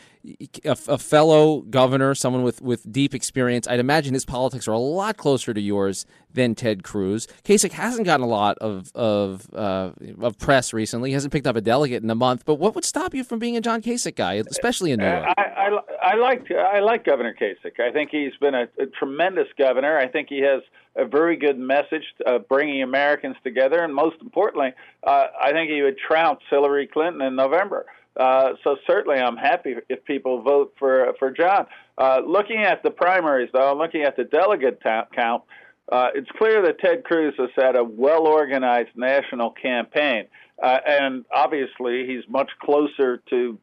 [0.65, 4.78] A, a, fellow governor, someone with, with deep experience, I'd imagine his politics are a
[4.78, 7.28] lot closer to yours than Ted Cruz.
[7.45, 11.11] Kasich hasn't gotten a lot of of, uh, of press recently.
[11.11, 12.43] He hasn't picked up a delegate in a month.
[12.43, 15.34] But what would stop you from being a John Kasich guy, especially in New York?
[15.38, 17.80] I, I, I like I like Governor Kasich.
[17.80, 19.97] I think he's been a, a tremendous governor.
[19.97, 20.61] I think he has
[20.98, 24.74] a very good message uh, bringing Americans together, and most importantly,
[25.06, 27.86] uh, I think he would trounce Hillary Clinton in November.
[28.16, 31.68] Uh, so certainly, I'm happy if people vote for for John.
[31.98, 35.43] Uh, looking at the primaries, though, looking at the delegate count,
[35.91, 40.26] uh, it's clear that Ted Cruz has had a well organized national campaign.
[40.60, 43.60] And obviously, he's much closer to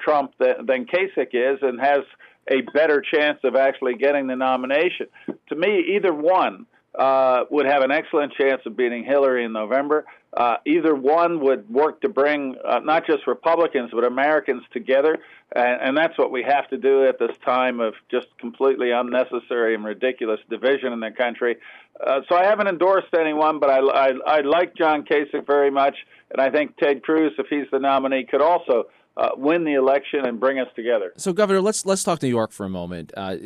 [0.00, 2.04] Trump than, than Kasich is and has
[2.48, 5.06] a better chance of actually getting the nomination.
[5.48, 6.66] To me, either one
[6.98, 10.04] uh, would have an excellent chance of beating Hillary in November.
[10.34, 15.18] Uh, either one would work to bring uh, not just Republicans but Americans together,
[15.54, 19.74] and, and, that's what we have to do at this time of just completely unnecessary
[19.74, 21.56] and ridiculous division in the country.
[22.04, 25.96] Uh, so I haven't endorsed anyone, but I, I, I like John Kasich very much,
[26.30, 28.86] and I think Ted Cruz, if he's the nominee, could also
[29.16, 31.12] uh, win the election and bring us together.
[31.16, 33.12] So, Governor, let's let's talk New York for a moment.
[33.16, 33.36] Uh,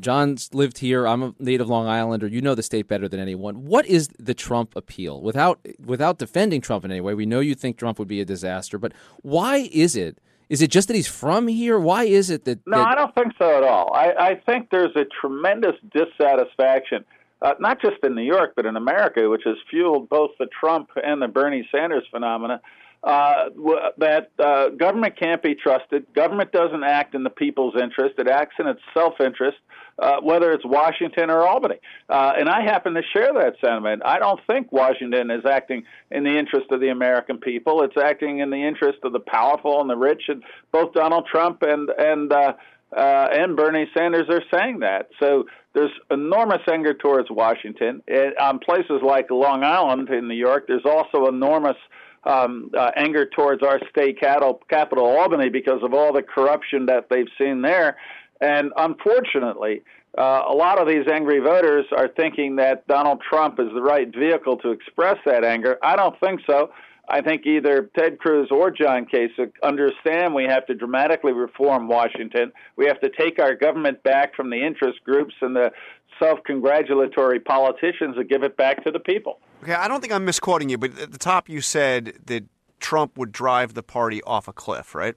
[0.00, 1.06] John's lived here.
[1.06, 2.26] I'm a native Long Islander.
[2.26, 3.64] You know the state better than anyone.
[3.64, 5.22] What is the Trump appeal?
[5.22, 8.24] Without without defending Trump in any way, we know you think Trump would be a
[8.24, 10.18] disaster, but why is it?
[10.50, 11.78] Is it just that he's from here?
[11.78, 12.60] Why is it that?
[12.66, 12.88] No, that...
[12.88, 13.92] I don't think so at all.
[13.94, 17.04] I, I think there's a tremendous dissatisfaction.
[17.40, 20.90] Uh, not just in New York, but in America, which has fueled both the Trump
[21.02, 22.60] and the Bernie Sanders phenomena
[23.04, 23.50] uh,
[23.98, 26.06] that uh, government can't be trusted.
[26.14, 29.58] Government doesn't act in the people's interest; it acts in its self-interest,
[29.98, 31.80] uh, whether it's Washington or Albany.
[32.08, 34.02] Uh, and I happen to share that sentiment.
[34.06, 37.82] I don't think Washington is acting in the interest of the American people.
[37.82, 40.22] It's acting in the interest of the powerful and the rich.
[40.28, 40.42] And
[40.72, 42.54] both Donald Trump and and uh,
[42.96, 45.10] uh, and Bernie Sanders are saying that.
[45.20, 45.44] So
[45.74, 48.02] there's enormous anger towards Washington.
[48.06, 51.76] It, on places like Long Island in New York, there's also enormous
[52.24, 57.08] um, uh, anger towards our state capital, capital, Albany, because of all the corruption that
[57.10, 57.96] they've seen there.
[58.40, 59.82] And unfortunately,
[60.16, 64.08] uh, a lot of these angry voters are thinking that Donald Trump is the right
[64.14, 65.78] vehicle to express that anger.
[65.82, 66.70] I don't think so.
[67.08, 72.52] I think either Ted Cruz or John Kasich understand we have to dramatically reform Washington.
[72.76, 75.70] We have to take our government back from the interest groups and the
[76.18, 79.38] self congratulatory politicians and give it back to the people.
[79.64, 82.44] Okay, I don't think I'm misquoting you, but at the top you said that
[82.80, 85.14] Trump would drive the party off a cliff, right?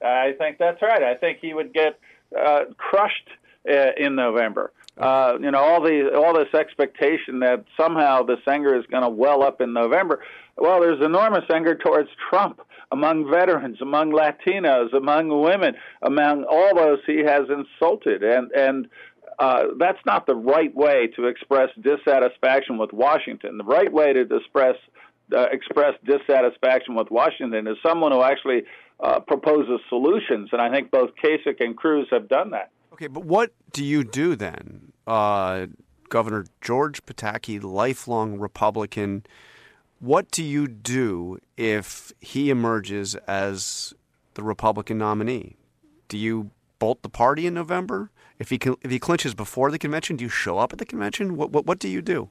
[0.00, 1.02] I think that's right.
[1.02, 1.98] I think he would get
[2.38, 3.28] uh, crushed
[3.68, 4.72] uh, in November.
[4.96, 9.08] Uh, you know, all the all this expectation that somehow this anger is going to
[9.08, 10.22] well up in November.
[10.56, 12.60] Well, there's enormous anger towards Trump
[12.92, 18.88] among veterans, among Latinos, among women, among all those he has insulted, and and
[19.40, 23.56] uh, that's not the right way to express dissatisfaction with Washington.
[23.56, 24.76] The right way to express
[25.34, 28.64] uh, express dissatisfaction with Washington is someone who actually
[29.00, 32.70] uh, proposes solutions, and I think both Kasich and Cruz have done that.
[32.92, 35.66] Okay, but what do you do then, uh,
[36.10, 39.24] Governor George Pataki, lifelong Republican?
[40.00, 43.94] What do you do if he emerges as
[44.34, 45.56] the Republican nominee?
[46.08, 48.10] Do you bolt the party in November?
[48.40, 51.36] If he if he clinches before the convention, do you show up at the convention?
[51.36, 52.30] What what, what do you do?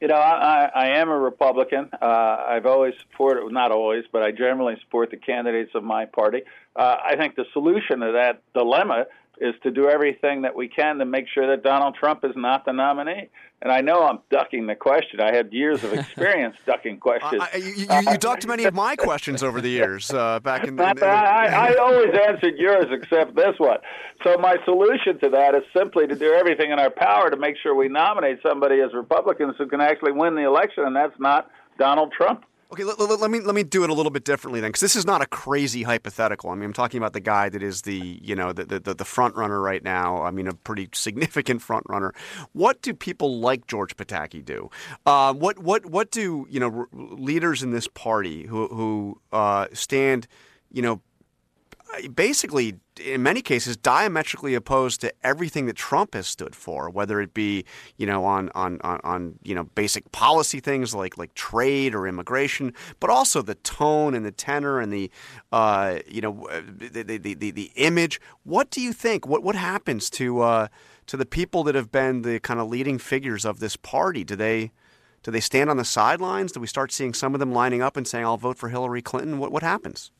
[0.00, 1.88] You know, I, I am a Republican.
[1.92, 6.42] Uh, I've always supported, not always, but I generally support the candidates of my party.
[6.74, 9.04] Uh, I think the solution to that dilemma
[9.40, 12.64] is to do everything that we can to make sure that Donald Trump is not
[12.64, 13.28] the nominee.
[13.62, 15.20] And I know I'm ducking the question.
[15.20, 17.42] I had years of experience ducking questions.
[17.42, 20.76] Uh, you, you, you, ducked many of my questions over the years uh, back in.
[20.76, 23.78] the, in, in I, I always answered yours except this one.
[24.22, 27.56] So my solution to that is simply to do everything in our power to make
[27.62, 31.50] sure we nominate somebody as Republicans who can actually win the election, and that's not
[31.78, 32.44] Donald Trump.
[32.72, 34.80] Okay, let, let, let, me let me do it a little bit differently then, because
[34.80, 36.48] this is not a crazy hypothetical.
[36.48, 39.04] I mean, I'm talking about the guy that is the you know the the, the
[39.04, 40.22] front runner right now.
[40.22, 42.14] I mean, a pretty significant front runner.
[42.54, 44.70] What do people like George Pataki do?
[45.04, 50.26] Uh, what what what do you know leaders in this party who who uh, stand
[50.70, 51.02] you know
[52.14, 57.34] basically, in many cases, diametrically opposed to everything that Trump has stood for, whether it
[57.34, 57.64] be
[57.96, 62.06] you know on on on, on you know basic policy things like like trade or
[62.06, 65.10] immigration, but also the tone and the tenor and the
[65.52, 68.20] uh, you know the, the, the the image.
[68.44, 69.26] What do you think?
[69.26, 70.68] What what happens to uh,
[71.06, 74.24] to the people that have been the kind of leading figures of this party?
[74.24, 74.72] Do they
[75.22, 76.52] do they stand on the sidelines?
[76.52, 79.02] Do we start seeing some of them lining up and saying, "I'll vote for Hillary
[79.02, 79.38] Clinton"?
[79.38, 80.10] What what happens?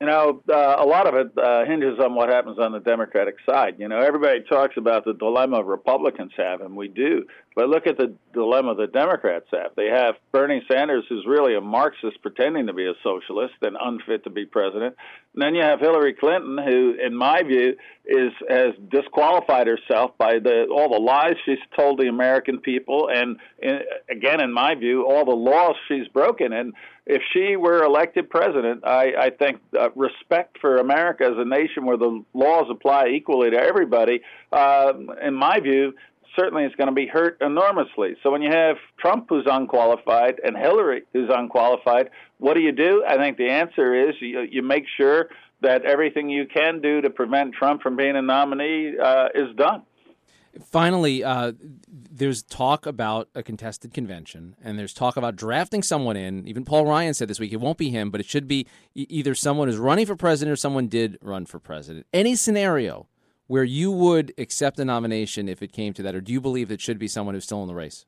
[0.00, 3.36] You know, uh, a lot of it uh, hinges on what happens on the Democratic
[3.46, 3.74] side.
[3.78, 7.26] You know, everybody talks about the dilemma Republicans have, and we do.
[7.60, 9.72] But look at the dilemma the Democrats have.
[9.76, 14.24] They have Bernie Sanders, who's really a Marxist pretending to be a socialist and unfit
[14.24, 14.96] to be president.
[15.34, 20.38] And then you have Hillary Clinton, who, in my view, is has disqualified herself by
[20.38, 23.80] the all the lies she's told the American people, and in,
[24.10, 26.54] again, in my view, all the laws she's broken.
[26.54, 26.72] And
[27.06, 31.84] if she were elected president, I, I think uh, respect for America as a nation
[31.84, 34.92] where the laws apply equally to everybody, uh,
[35.22, 35.92] in my view,
[36.40, 38.16] certainly is going to be hurt enormously.
[38.22, 43.04] So when you have Trump who's unqualified and Hillary who's unqualified, what do you do?
[43.06, 45.28] I think the answer is you, you make sure
[45.60, 49.82] that everything you can do to prevent Trump from being a nominee uh, is done.
[50.64, 51.52] Finally, uh,
[51.88, 56.48] there's talk about a contested convention, and there's talk about drafting someone in.
[56.48, 59.34] Even Paul Ryan said this week it won't be him, but it should be either
[59.34, 62.06] someone who's running for president or someone did run for president.
[62.12, 63.06] Any scenario
[63.50, 66.70] where you would accept a nomination if it came to that, or do you believe
[66.70, 68.06] it should be someone who's still in the race?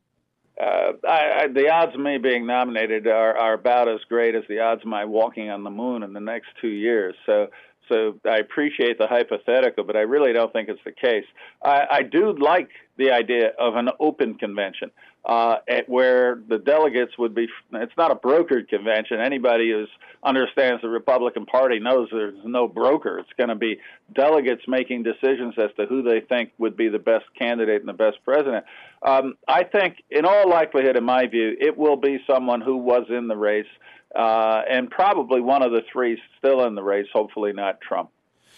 [0.57, 4.45] Uh, I, I, the odds of me being nominated are, are about as great as
[4.49, 7.17] the odds of my walking on the moon in the next two years.
[7.27, 7.49] So
[7.89, 11.25] so I appreciate the hypothetical, but I really don't think it's the case.
[11.65, 14.91] I, I do like the idea of an open convention
[15.25, 17.49] uh, where the delegates would be.
[17.73, 19.21] It's not a brokered convention.
[19.21, 19.87] Anybody who
[20.23, 23.19] understands the Republican Party knows there's no broker.
[23.19, 23.79] It's going to be
[24.15, 27.93] delegates making decisions as to who they think would be the best candidate and the
[27.95, 28.65] best president.
[29.03, 33.05] Um, I think, in all likelihood, in my view, it will be someone who was
[33.09, 33.67] in the race
[34.15, 37.07] uh, and probably one of the three still in the race.
[37.13, 38.11] Hopefully, not Trump.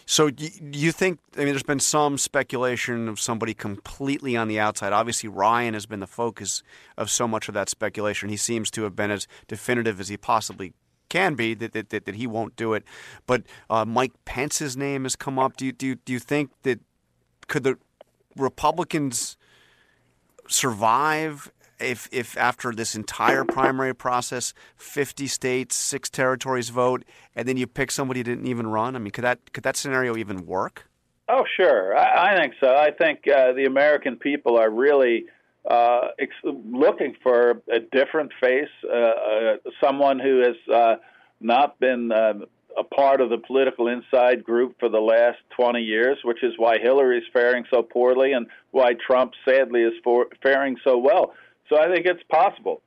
[0.06, 0.48] So, do
[0.78, 1.18] you think?
[1.34, 4.92] I mean, there's been some speculation of somebody completely on the outside.
[4.92, 6.62] Obviously, Ryan has been the focus
[6.98, 8.28] of so much of that speculation.
[8.28, 10.74] He seems to have been as definitive as he possibly
[11.08, 12.84] can be that that, that, that he won't do it.
[13.26, 15.56] But uh, Mike Pence's name has come up.
[15.56, 16.80] Do you, do you, do you think that
[17.46, 17.78] could the
[18.36, 19.36] Republicans
[20.48, 21.50] survive
[21.84, 27.04] if if after this entire primary process, 50 states, six territories vote,
[27.34, 28.96] and then you pick somebody who didn't even run?
[28.96, 30.88] I mean, could that could that scenario even work?
[31.28, 31.96] Oh, sure.
[31.96, 32.74] I, I think so.
[32.74, 35.26] I think uh, the American people are really
[35.70, 40.96] uh, ex- looking for a different face, uh, uh someone who has uh,
[41.40, 42.34] not been uh,
[42.78, 46.78] a part of the political inside group for the last 20 years, which is why
[46.78, 51.32] Hillary is faring so poorly and why Trump, sadly, is for- faring so well.
[51.68, 52.82] So I think it's possible.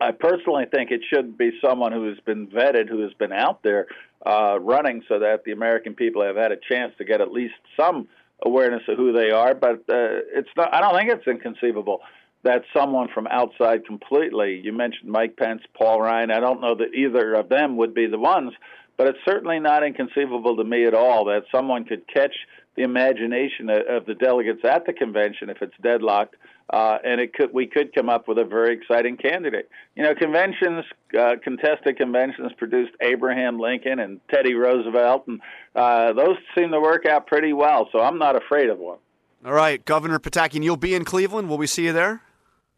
[0.00, 3.62] I personally think it should be someone who has been vetted, who has been out
[3.62, 3.86] there
[4.24, 7.54] uh, running, so that the American people have had a chance to get at least
[7.78, 8.08] some
[8.44, 9.54] awareness of who they are.
[9.54, 10.72] But uh, it's not.
[10.72, 12.00] I don't think it's inconceivable
[12.44, 14.60] that someone from outside completely.
[14.62, 16.30] You mentioned Mike Pence, Paul Ryan.
[16.30, 18.52] I don't know that either of them would be the ones,
[18.96, 22.34] but it's certainly not inconceivable to me at all that someone could catch
[22.76, 26.36] the imagination of the delegates at the convention if it's deadlocked
[26.70, 29.68] uh, and it could we could come up with a very exciting candidate.
[29.96, 30.84] You know, conventions,
[31.18, 35.40] uh, contested conventions, produced Abraham Lincoln and Teddy Roosevelt, and
[35.74, 37.88] uh, those seem to work out pretty well.
[37.92, 38.98] So I'm not afraid of one.
[39.44, 41.48] All right, Governor Pataki, you'll be in Cleveland.
[41.48, 42.22] Will we see you there?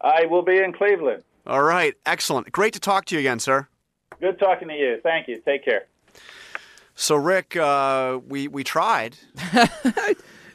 [0.00, 1.24] I will be in Cleveland.
[1.46, 2.52] All right, excellent.
[2.52, 3.66] Great to talk to you again, sir.
[4.20, 5.00] Good talking to you.
[5.02, 5.40] Thank you.
[5.40, 5.86] Take care.
[6.94, 9.16] So, Rick, uh, we we tried.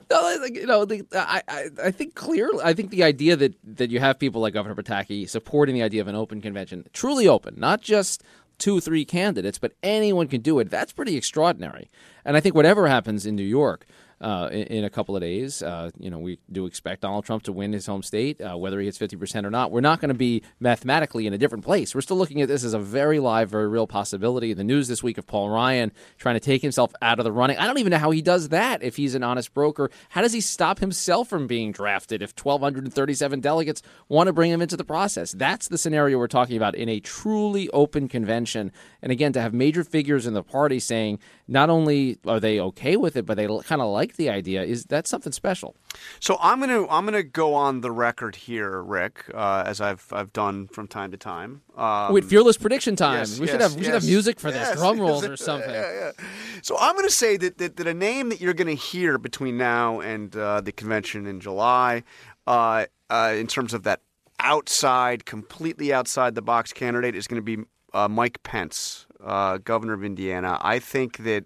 [0.09, 3.55] No, like, you know, the, I, I, I think clearly, I think the idea that,
[3.63, 7.27] that you have people like Governor Pataki supporting the idea of an open convention, truly
[7.27, 8.23] open, not just
[8.57, 10.69] two, three candidates, but anyone can do it.
[10.69, 11.89] That's pretty extraordinary.
[12.23, 13.85] And I think whatever happens in New York,
[14.21, 15.61] uh, in, in, a couple of days.
[15.61, 18.79] Uh, you know, we do expect Donald Trump to win his home state, uh, whether
[18.79, 19.71] he hits 50% or not.
[19.71, 21.93] We're not going to be mathematically in a different place.
[21.93, 24.53] We're still looking at this as a very live, very real possibility.
[24.53, 27.57] The news this week of Paul Ryan trying to take himself out of the running.
[27.57, 29.91] I don't even know how he does that if he's an honest broker.
[30.09, 34.61] How does he stop himself from being drafted if 1,237 delegates want to bring him
[34.61, 35.33] into the process?
[35.33, 38.71] That's the scenario we're talking about in a truly open convention.
[39.01, 42.95] And again, to have major figures in the party saying not only are they okay
[42.95, 45.75] with it, but they kind of like the idea, is that's something special.
[46.19, 50.33] So I'm gonna I'm gonna go on the record here, Rick, uh, as I've I've
[50.33, 51.61] done from time to time.
[51.77, 53.19] Um, Wait, fearless prediction time.
[53.19, 55.37] Yes, we yes, should have we yes, should have music for this, drum rolls or
[55.37, 55.69] something.
[55.69, 56.25] Yeah, yeah.
[56.61, 59.99] So I'm gonna say that, that, that a name that you're gonna hear between now
[59.99, 62.03] and uh, the convention in July,
[62.47, 64.01] uh, uh in terms of that
[64.39, 67.63] outside, completely outside the box candidate, is going to be
[67.93, 70.59] uh, Mike Pence, uh, governor of Indiana.
[70.61, 71.45] I think that.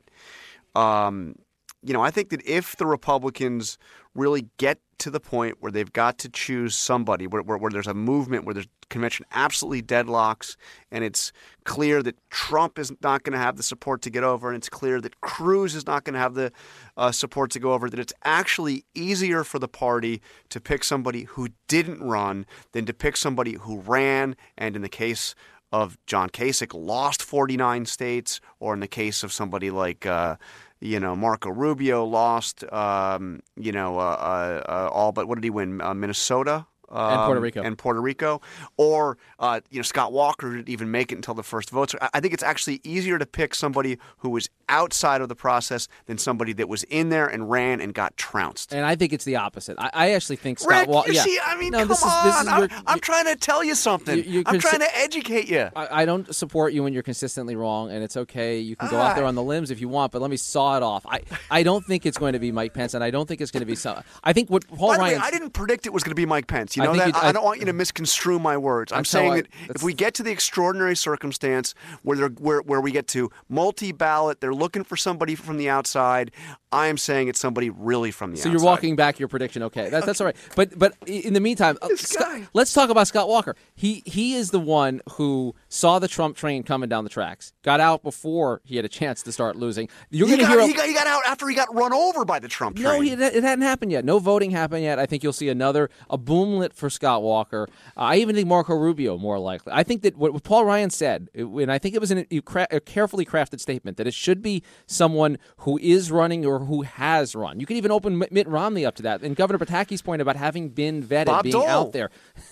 [0.76, 1.36] Um,
[1.82, 3.78] you know, I think that if the Republicans
[4.14, 7.88] really get to the point where they've got to choose somebody, where, where, where there's
[7.88, 10.58] a movement, where the convention absolutely deadlocks,
[10.92, 11.32] and it's
[11.64, 14.68] clear that Trump is not going to have the support to get over, and it's
[14.68, 16.52] clear that Cruz is not going to have the
[16.98, 21.24] uh, support to go over, that it's actually easier for the party to pick somebody
[21.24, 25.34] who didn't run than to pick somebody who ran, and in the case
[25.72, 30.36] of John Kasich, lost 49 states, or in the case of somebody like uh,
[30.82, 35.44] you know, Marco Rubio lost, um, you know, uh, uh, uh all but what did
[35.44, 35.82] he win?
[35.82, 38.42] Uh, Minnesota um, and Puerto um, Rico and Puerto Rico,
[38.78, 41.92] or uh, you know Scott Walker didn't even make it until the first vote.
[41.92, 45.88] So I think it's actually easier to pick somebody who was outside of the process
[46.06, 48.74] than somebody that was in there and ran and got trounced.
[48.74, 49.78] And I think it's the opposite.
[49.80, 51.12] I, I actually think Scott Walker.
[51.12, 51.24] Yeah.
[51.24, 52.28] See, I mean, no, come this on.
[52.28, 54.24] Is, this is your, I'm, I'm, trying to tell you something.
[54.24, 55.70] You, I'm trying to educate you.
[55.76, 58.60] I, I, don't support you when you're consistently wrong, and it's okay.
[58.60, 60.78] You can go out there on the limbs if you want, but let me saw
[60.78, 61.06] it off.
[61.06, 63.52] I, I don't think it's going to be Mike Pence, and I don't think it's
[63.52, 64.04] going to be some.
[64.24, 65.22] I think what Paul Ryan.
[65.22, 66.78] I didn't predict it was going to be Mike Pence.
[66.80, 67.16] You know that.
[67.16, 68.92] I, I don't want you to misconstrue my words.
[68.92, 73.08] I'm, saying that if we get to the extraordinary circumstance where where where we get
[73.10, 76.32] to multi-ballot, they're looking for somebody from the outside.
[76.72, 78.50] I am saying it's somebody really from the so outside.
[78.50, 79.64] So you're walking back your prediction.
[79.64, 80.36] Okay, that, that's all right.
[80.56, 83.56] But but in the meantime, uh, Scott, let's talk about Scott Walker.
[83.76, 87.80] He he is the one who saw the Trump train coming down the tracks, got
[87.80, 89.90] out before he had a chance to start losing.
[90.10, 92.26] You're going to hear a, he, got, he got out after he got run over
[92.26, 92.86] by the Trump train.
[92.86, 94.06] No, he, it hadn't happened yet.
[94.06, 95.00] No voting happened yet.
[95.00, 97.68] I think you'll see another a boomlet for Scott Walker.
[97.98, 99.74] Uh, I even think Marco Rubio more likely.
[99.74, 103.26] I think that what, Paul Ryan said, and I think it was an, a carefully
[103.26, 107.60] crafted statement that it should be someone who is running or who has run.
[107.60, 109.22] You can even open Mitt Romney up to that.
[109.22, 111.68] And Governor Pataki's point about having been vetted, Bob being Dole.
[111.68, 112.10] out there.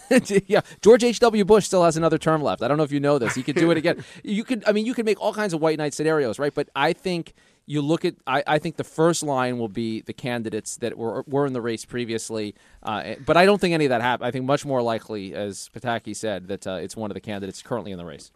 [0.47, 1.19] yeah, George H.
[1.19, 1.45] W.
[1.45, 2.61] Bush still has another term left.
[2.61, 3.35] I don't know if you know this.
[3.35, 4.03] He could do it again.
[4.23, 4.63] you could.
[4.67, 6.53] I mean, you could make all kinds of white knight scenarios, right?
[6.53, 7.33] But I think
[7.67, 11.23] you look at I, I, think the first line will be the candidates that were
[11.27, 14.27] were in the race previously, uh, but I don't think any of that happened.
[14.27, 17.61] I think much more likely, as Pataki said, that uh, it's one of the candidates
[17.61, 18.31] currently in the race.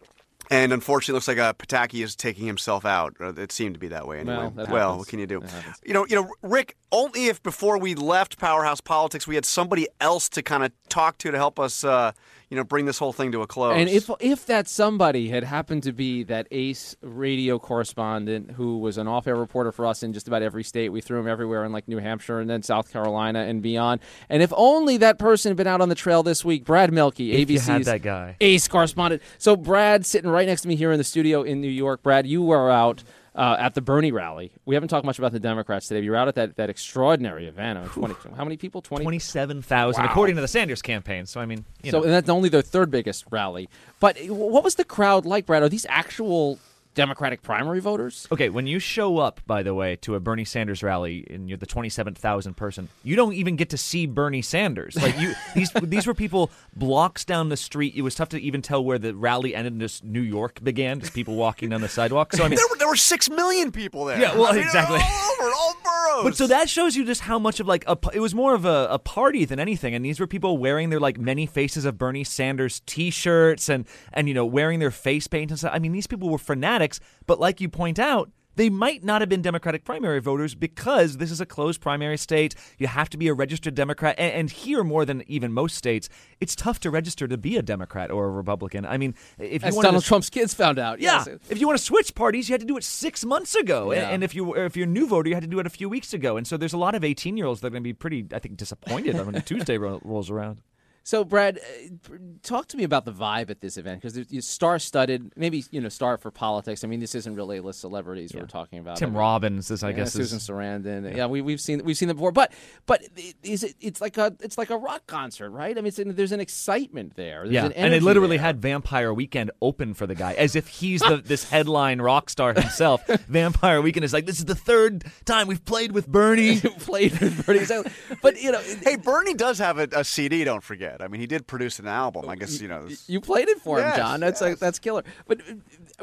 [0.50, 3.16] And unfortunately, it looks like uh, Pataki is taking himself out.
[3.20, 4.50] It seemed to be that way anyway.
[4.54, 5.42] Well, well what can you do?
[5.84, 6.76] You know, you know, Rick.
[6.90, 11.16] Only if before we left Powerhouse Politics, we had somebody else to kind of talk
[11.18, 12.12] to to help us, uh,
[12.52, 13.78] you know, bring this whole thing to a close.
[13.78, 18.98] And if if that somebody had happened to be that ace radio correspondent who was
[18.98, 21.72] an off-air reporter for us in just about every state, we threw him everywhere in
[21.72, 24.02] like New Hampshire and then South Carolina and beyond.
[24.28, 27.14] And if only that person had been out on the trail this week, Brad Mielke,
[27.14, 28.36] ABC's that guy.
[28.38, 29.22] ace correspondent.
[29.38, 32.02] So Brad sitting right next to me here in the studio in New York.
[32.02, 33.02] Brad, you were out
[33.34, 34.52] uh, at the Bernie rally.
[34.64, 36.00] We haven't talked much about the Democrats today.
[36.00, 37.84] You were out at that, that extraordinary event.
[37.92, 38.82] 20, how many people?
[38.82, 39.04] 20?
[39.04, 40.10] 27,000, wow.
[40.10, 41.26] according to the Sanders campaign.
[41.26, 42.04] So, I mean, so know.
[42.04, 43.68] and that's only their third biggest rally.
[44.00, 45.62] But what was the crowd like, Brad?
[45.62, 46.58] Are these actual
[46.94, 48.26] Democratic primary voters.
[48.30, 51.58] Okay, when you show up, by the way, to a Bernie Sanders rally and you're
[51.58, 54.96] the 27,000 person, you don't even get to see Bernie Sanders.
[54.96, 57.94] Like you, these these were people blocks down the street.
[57.96, 59.78] It was tough to even tell where the rally ended.
[59.80, 62.32] Just New York began, just people walking down the sidewalk.
[62.34, 64.20] So I mean, there were, there were six million people there.
[64.20, 64.98] Yeah, well, I mean, exactly.
[65.02, 66.24] All over, all boroughs.
[66.24, 68.64] But so that shows you just how much of like a, it was more of
[68.64, 69.94] a, a party than anything.
[69.94, 74.28] And these were people wearing their like many faces of Bernie Sanders T-shirts and and
[74.28, 75.72] you know wearing their face paint and stuff.
[75.74, 76.38] I mean, these people were
[76.82, 77.00] fanatics.
[77.26, 81.30] But like you point out, they might not have been Democratic primary voters because this
[81.30, 82.54] is a closed primary state.
[82.76, 84.14] You have to be a registered Democrat.
[84.18, 87.62] And, and, here, more than even most states, it's tough to register to be a
[87.62, 88.84] Democrat or a Republican.
[88.84, 91.00] I mean, if As you Donald to, Trump's kids found out.
[91.00, 91.24] Yeah.
[91.26, 91.38] Yes.
[91.48, 93.90] If you want to switch parties, you had to do it six months ago.
[93.90, 94.02] Yeah.
[94.02, 95.70] And, and, if, you, if you're a new voter, you had to do it a
[95.70, 96.36] few weeks ago.
[96.36, 98.26] And so there's a lot of 18 year olds that are going to be pretty,
[98.34, 100.58] I think, disappointed when Tuesday rolls around.
[101.04, 105.32] So, Brad, uh, talk to me about the vibe at this event because it's star-studded.
[105.36, 106.84] Maybe you know, star for politics.
[106.84, 108.96] I mean, this isn't really a list of celebrities we're talking about.
[108.96, 111.16] Tim I mean, Robbins is, I yeah, guess, Susan is, Sarandon.
[111.16, 112.32] Yeah, we, we've seen we've seen them before.
[112.32, 112.52] But
[112.86, 113.02] but
[113.42, 113.74] is it?
[113.80, 115.76] It's like a it's like a rock concert, right?
[115.76, 117.42] I mean, it's, there's an excitement there.
[117.42, 118.46] There's yeah, an and they literally there.
[118.46, 122.54] had Vampire Weekend open for the guy, as if he's the this headline rock star
[122.54, 123.06] himself.
[123.28, 126.60] Vampire Weekend is like, this is the third time we've played with Bernie.
[126.78, 127.92] played with Bernie Sanders.
[128.20, 130.44] But you know, Hey, Bernie does have a, a CD.
[130.44, 130.91] Don't forget.
[131.00, 132.28] I mean, he did produce an album.
[132.28, 132.80] I oh, guess you know.
[132.84, 134.20] it's- You played it for Yes, him, John.
[134.20, 135.04] That's like that's killer.
[135.26, 135.40] But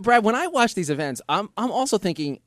[0.02, 2.40] Brad, when I watch these events, I'm I'm also thinking,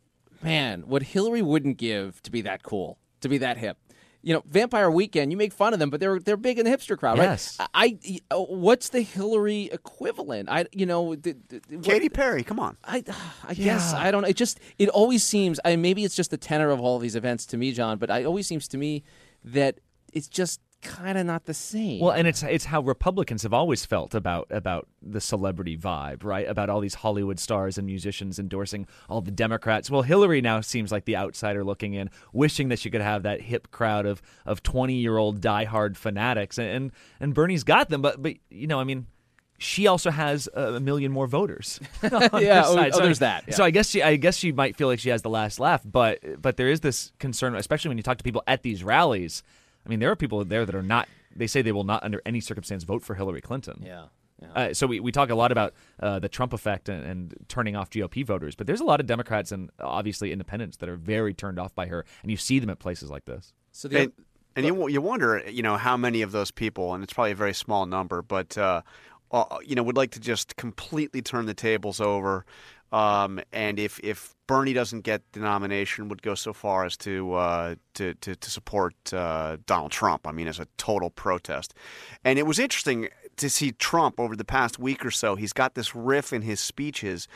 [0.43, 3.77] man, what Hillary wouldn't give to be that cool, to be that hip.
[4.25, 5.33] You know, Vampire Weekend.
[5.33, 7.57] You make fun of them, but they're they're big in the hipster crowd, Yes.
[7.59, 7.69] right?
[7.75, 7.99] I,
[8.31, 10.49] I- what's the Hillary equivalent?
[10.49, 12.77] I you know, the, the, what- Katy Perry, come on.
[12.85, 13.03] I,
[13.49, 14.25] I guess I don't.
[14.25, 15.59] It just it always seems.
[15.65, 17.99] I maybe it's just the tenor of all these events to me, John.
[17.99, 19.03] But it always seems to me
[19.45, 19.81] that
[20.13, 22.01] it's just kind of not the same.
[22.01, 26.47] Well, and it's it's how Republicans have always felt about about the celebrity vibe, right?
[26.47, 29.91] About all these Hollywood stars and musicians endorsing all the Democrats.
[29.91, 33.41] Well, Hillary now seems like the outsider looking in, wishing that she could have that
[33.41, 38.03] hip crowd of of twenty year old diehard fanatics, and, and and Bernie's got them,
[38.03, 39.07] but but you know, I mean.
[39.59, 41.79] She also has a million more voters.
[42.03, 42.91] on Yeah, oh, side.
[42.95, 43.55] oh, So- there's that, yeah.
[43.55, 45.83] So I guess she, I guess she might feel like she has the last laugh,
[45.85, 49.45] but but there is this concern, especially when you talk to people at these rallies.
[49.85, 51.09] I mean, there are people there that are not.
[51.35, 53.83] They say they will not, under any circumstance, vote for Hillary Clinton.
[53.85, 54.07] yeah.
[54.41, 54.49] yeah.
[54.55, 57.75] Uh, so we, we talk a lot about uh, the Trump effect and, and turning
[57.75, 61.33] off GOP voters, but there's a lot of Democrats and obviously independents that are very
[61.33, 63.55] turned off by her, and you see them at places like this.
[63.73, 64.13] So the And,
[64.55, 67.37] and you you wonder, you know, how many of those people, and it's probably a
[67.37, 68.83] very small number, but uh,
[69.33, 72.45] uh, you know, would like to just completely turn the tables over.
[72.93, 77.35] Um, and if if Bernie doesn't get the nomination, would go so far as to
[77.35, 80.27] uh, to, to to support uh, Donald Trump.
[80.27, 81.75] I mean, as a total protest.
[82.25, 85.37] And it was interesting to see Trump over the past week or so.
[85.37, 87.29] He's got this riff in his speeches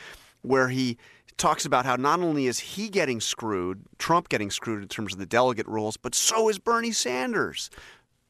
[0.43, 0.97] where he
[1.37, 5.19] talks about how not only is he getting screwed, Trump getting screwed in terms of
[5.19, 7.69] the delegate rules, but so is Bernie Sanders.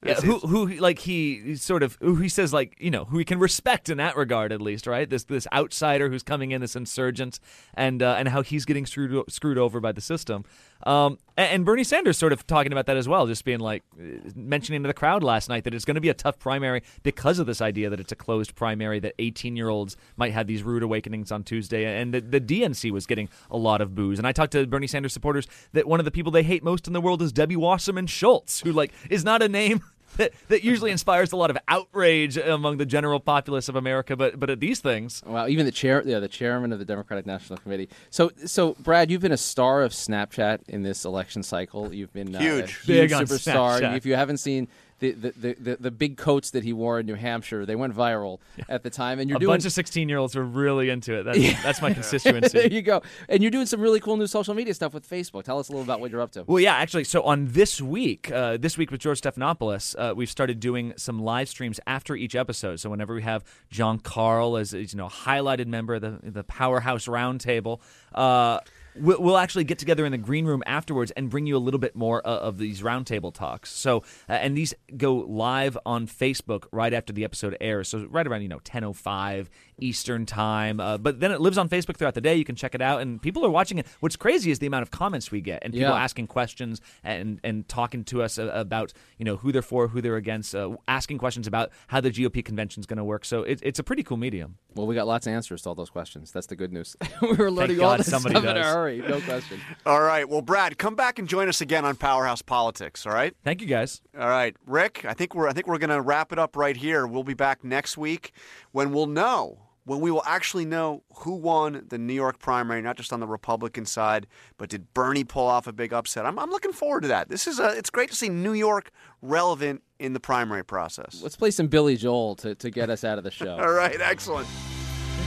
[0.08, 3.26] Yeah, who who like he sort of who he says like you know who he
[3.26, 5.10] can respect in that regard at least right?
[5.10, 7.40] This this outsider who's coming in this insurgent
[7.74, 10.46] and uh, and how he's getting screwed screwed over by the system.
[10.84, 13.84] Um and, and Bernie Sanders sort of talking about that as well just being like
[14.00, 14.04] uh,
[14.36, 17.40] mentioning to the crowd last night that it's going to be a tough primary because
[17.40, 20.64] of this idea that it's a closed primary that 18 year olds might have these
[20.64, 24.18] rude awakenings on Tuesday and the, the DNC was getting a lot of booze.
[24.20, 26.88] And I talked to Bernie Sanders supporters that one of the people they hate most
[26.88, 29.84] in the world is Debbie Wasserman Schultz who like is not a name
[30.18, 34.16] that, that usually inspires a lot of outrage among the general populace of America.
[34.16, 37.26] But but at these things, Wow, even the chair, yeah, the chairman of the Democratic
[37.26, 37.90] National Committee.
[38.10, 41.94] So, so Brad, you've been a star of Snapchat in this election cycle.
[41.94, 42.64] You've been uh, Huge.
[42.64, 43.80] a huge Big superstar.
[43.82, 43.98] Snapchat.
[43.98, 44.68] If you haven't seen
[45.00, 48.40] the the, the, the big coats that he wore in New Hampshire, they went viral
[48.70, 49.20] at the time.
[49.20, 51.24] And you're a doing bunch of sixteen-year-olds were really into it.
[51.24, 52.58] That's, that's my constituency.
[52.58, 53.02] there you go.
[53.30, 55.44] And you're doing some really cool new social media stuff with Facebook.
[55.44, 56.44] Tell us a little about what you're up to.
[56.44, 57.04] Well, yeah, actually.
[57.04, 61.20] So on this week, uh, this week with George Stephanopoulos, uh, we've started doing some
[61.20, 62.80] live streams after each episode.
[62.80, 66.44] So whenever we have John Karl as as, you know highlighted member of the the
[66.44, 67.80] Powerhouse Roundtable.
[68.14, 68.60] Uh,
[69.00, 71.80] We'll we'll actually get together in the green room afterwards and bring you a little
[71.80, 73.72] bit more uh, of these roundtable talks.
[73.72, 77.90] So, uh, and these go live on Facebook right after the episode airs.
[77.90, 79.48] So, right around you know 10:05
[79.80, 80.80] Eastern time.
[80.80, 82.36] Uh, but then it lives on Facebook throughout the day.
[82.36, 83.88] You can check it out, and people are watching it.
[84.00, 86.04] What's crazy is the amount of comments we get, and people Yeah.
[86.04, 90.02] asking questions and and talking to us uh, about you know who they're for, who
[90.02, 93.26] they're against, uh, asking questions about how the GOP convention is going to work.
[93.26, 94.58] So, it, it's a pretty cool medium.
[94.76, 96.32] Well, we got lots of answers to all those questions.
[96.32, 96.96] That's the good news.
[97.22, 99.00] we were learning God all this somebody stuff in a hurry.
[99.00, 99.60] No question.
[99.88, 100.30] All right.
[100.30, 103.06] Well, Brad, come back and join us again on Powerhouse Politics.
[103.08, 103.36] All right.
[103.44, 104.02] Thank you guys.
[104.20, 105.04] All right, Rick.
[105.08, 107.08] I think we're I think we're going to wrap it up right here.
[107.08, 108.34] We'll be back next week
[108.72, 112.98] when we'll know when we will actually know who won the New York primary, not
[112.98, 114.28] just on the Republican side,
[114.58, 116.26] but did Bernie pull off a big upset?
[116.26, 117.30] I'm, I'm looking forward to that.
[117.30, 121.22] This is a, it's great to see New York relevant in the primary process.
[121.24, 123.58] Let's play some Billy Joel to, to get us out of the show.
[123.60, 124.48] All right, excellent.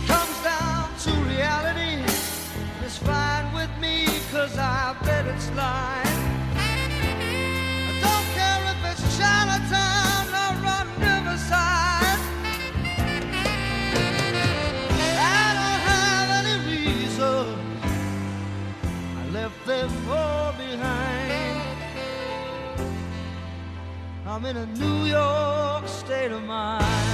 [0.06, 2.04] comes down to reality.
[2.84, 6.09] It's fine with me, cause I bet it's lying.
[24.42, 27.09] I'm in a New York state of mind.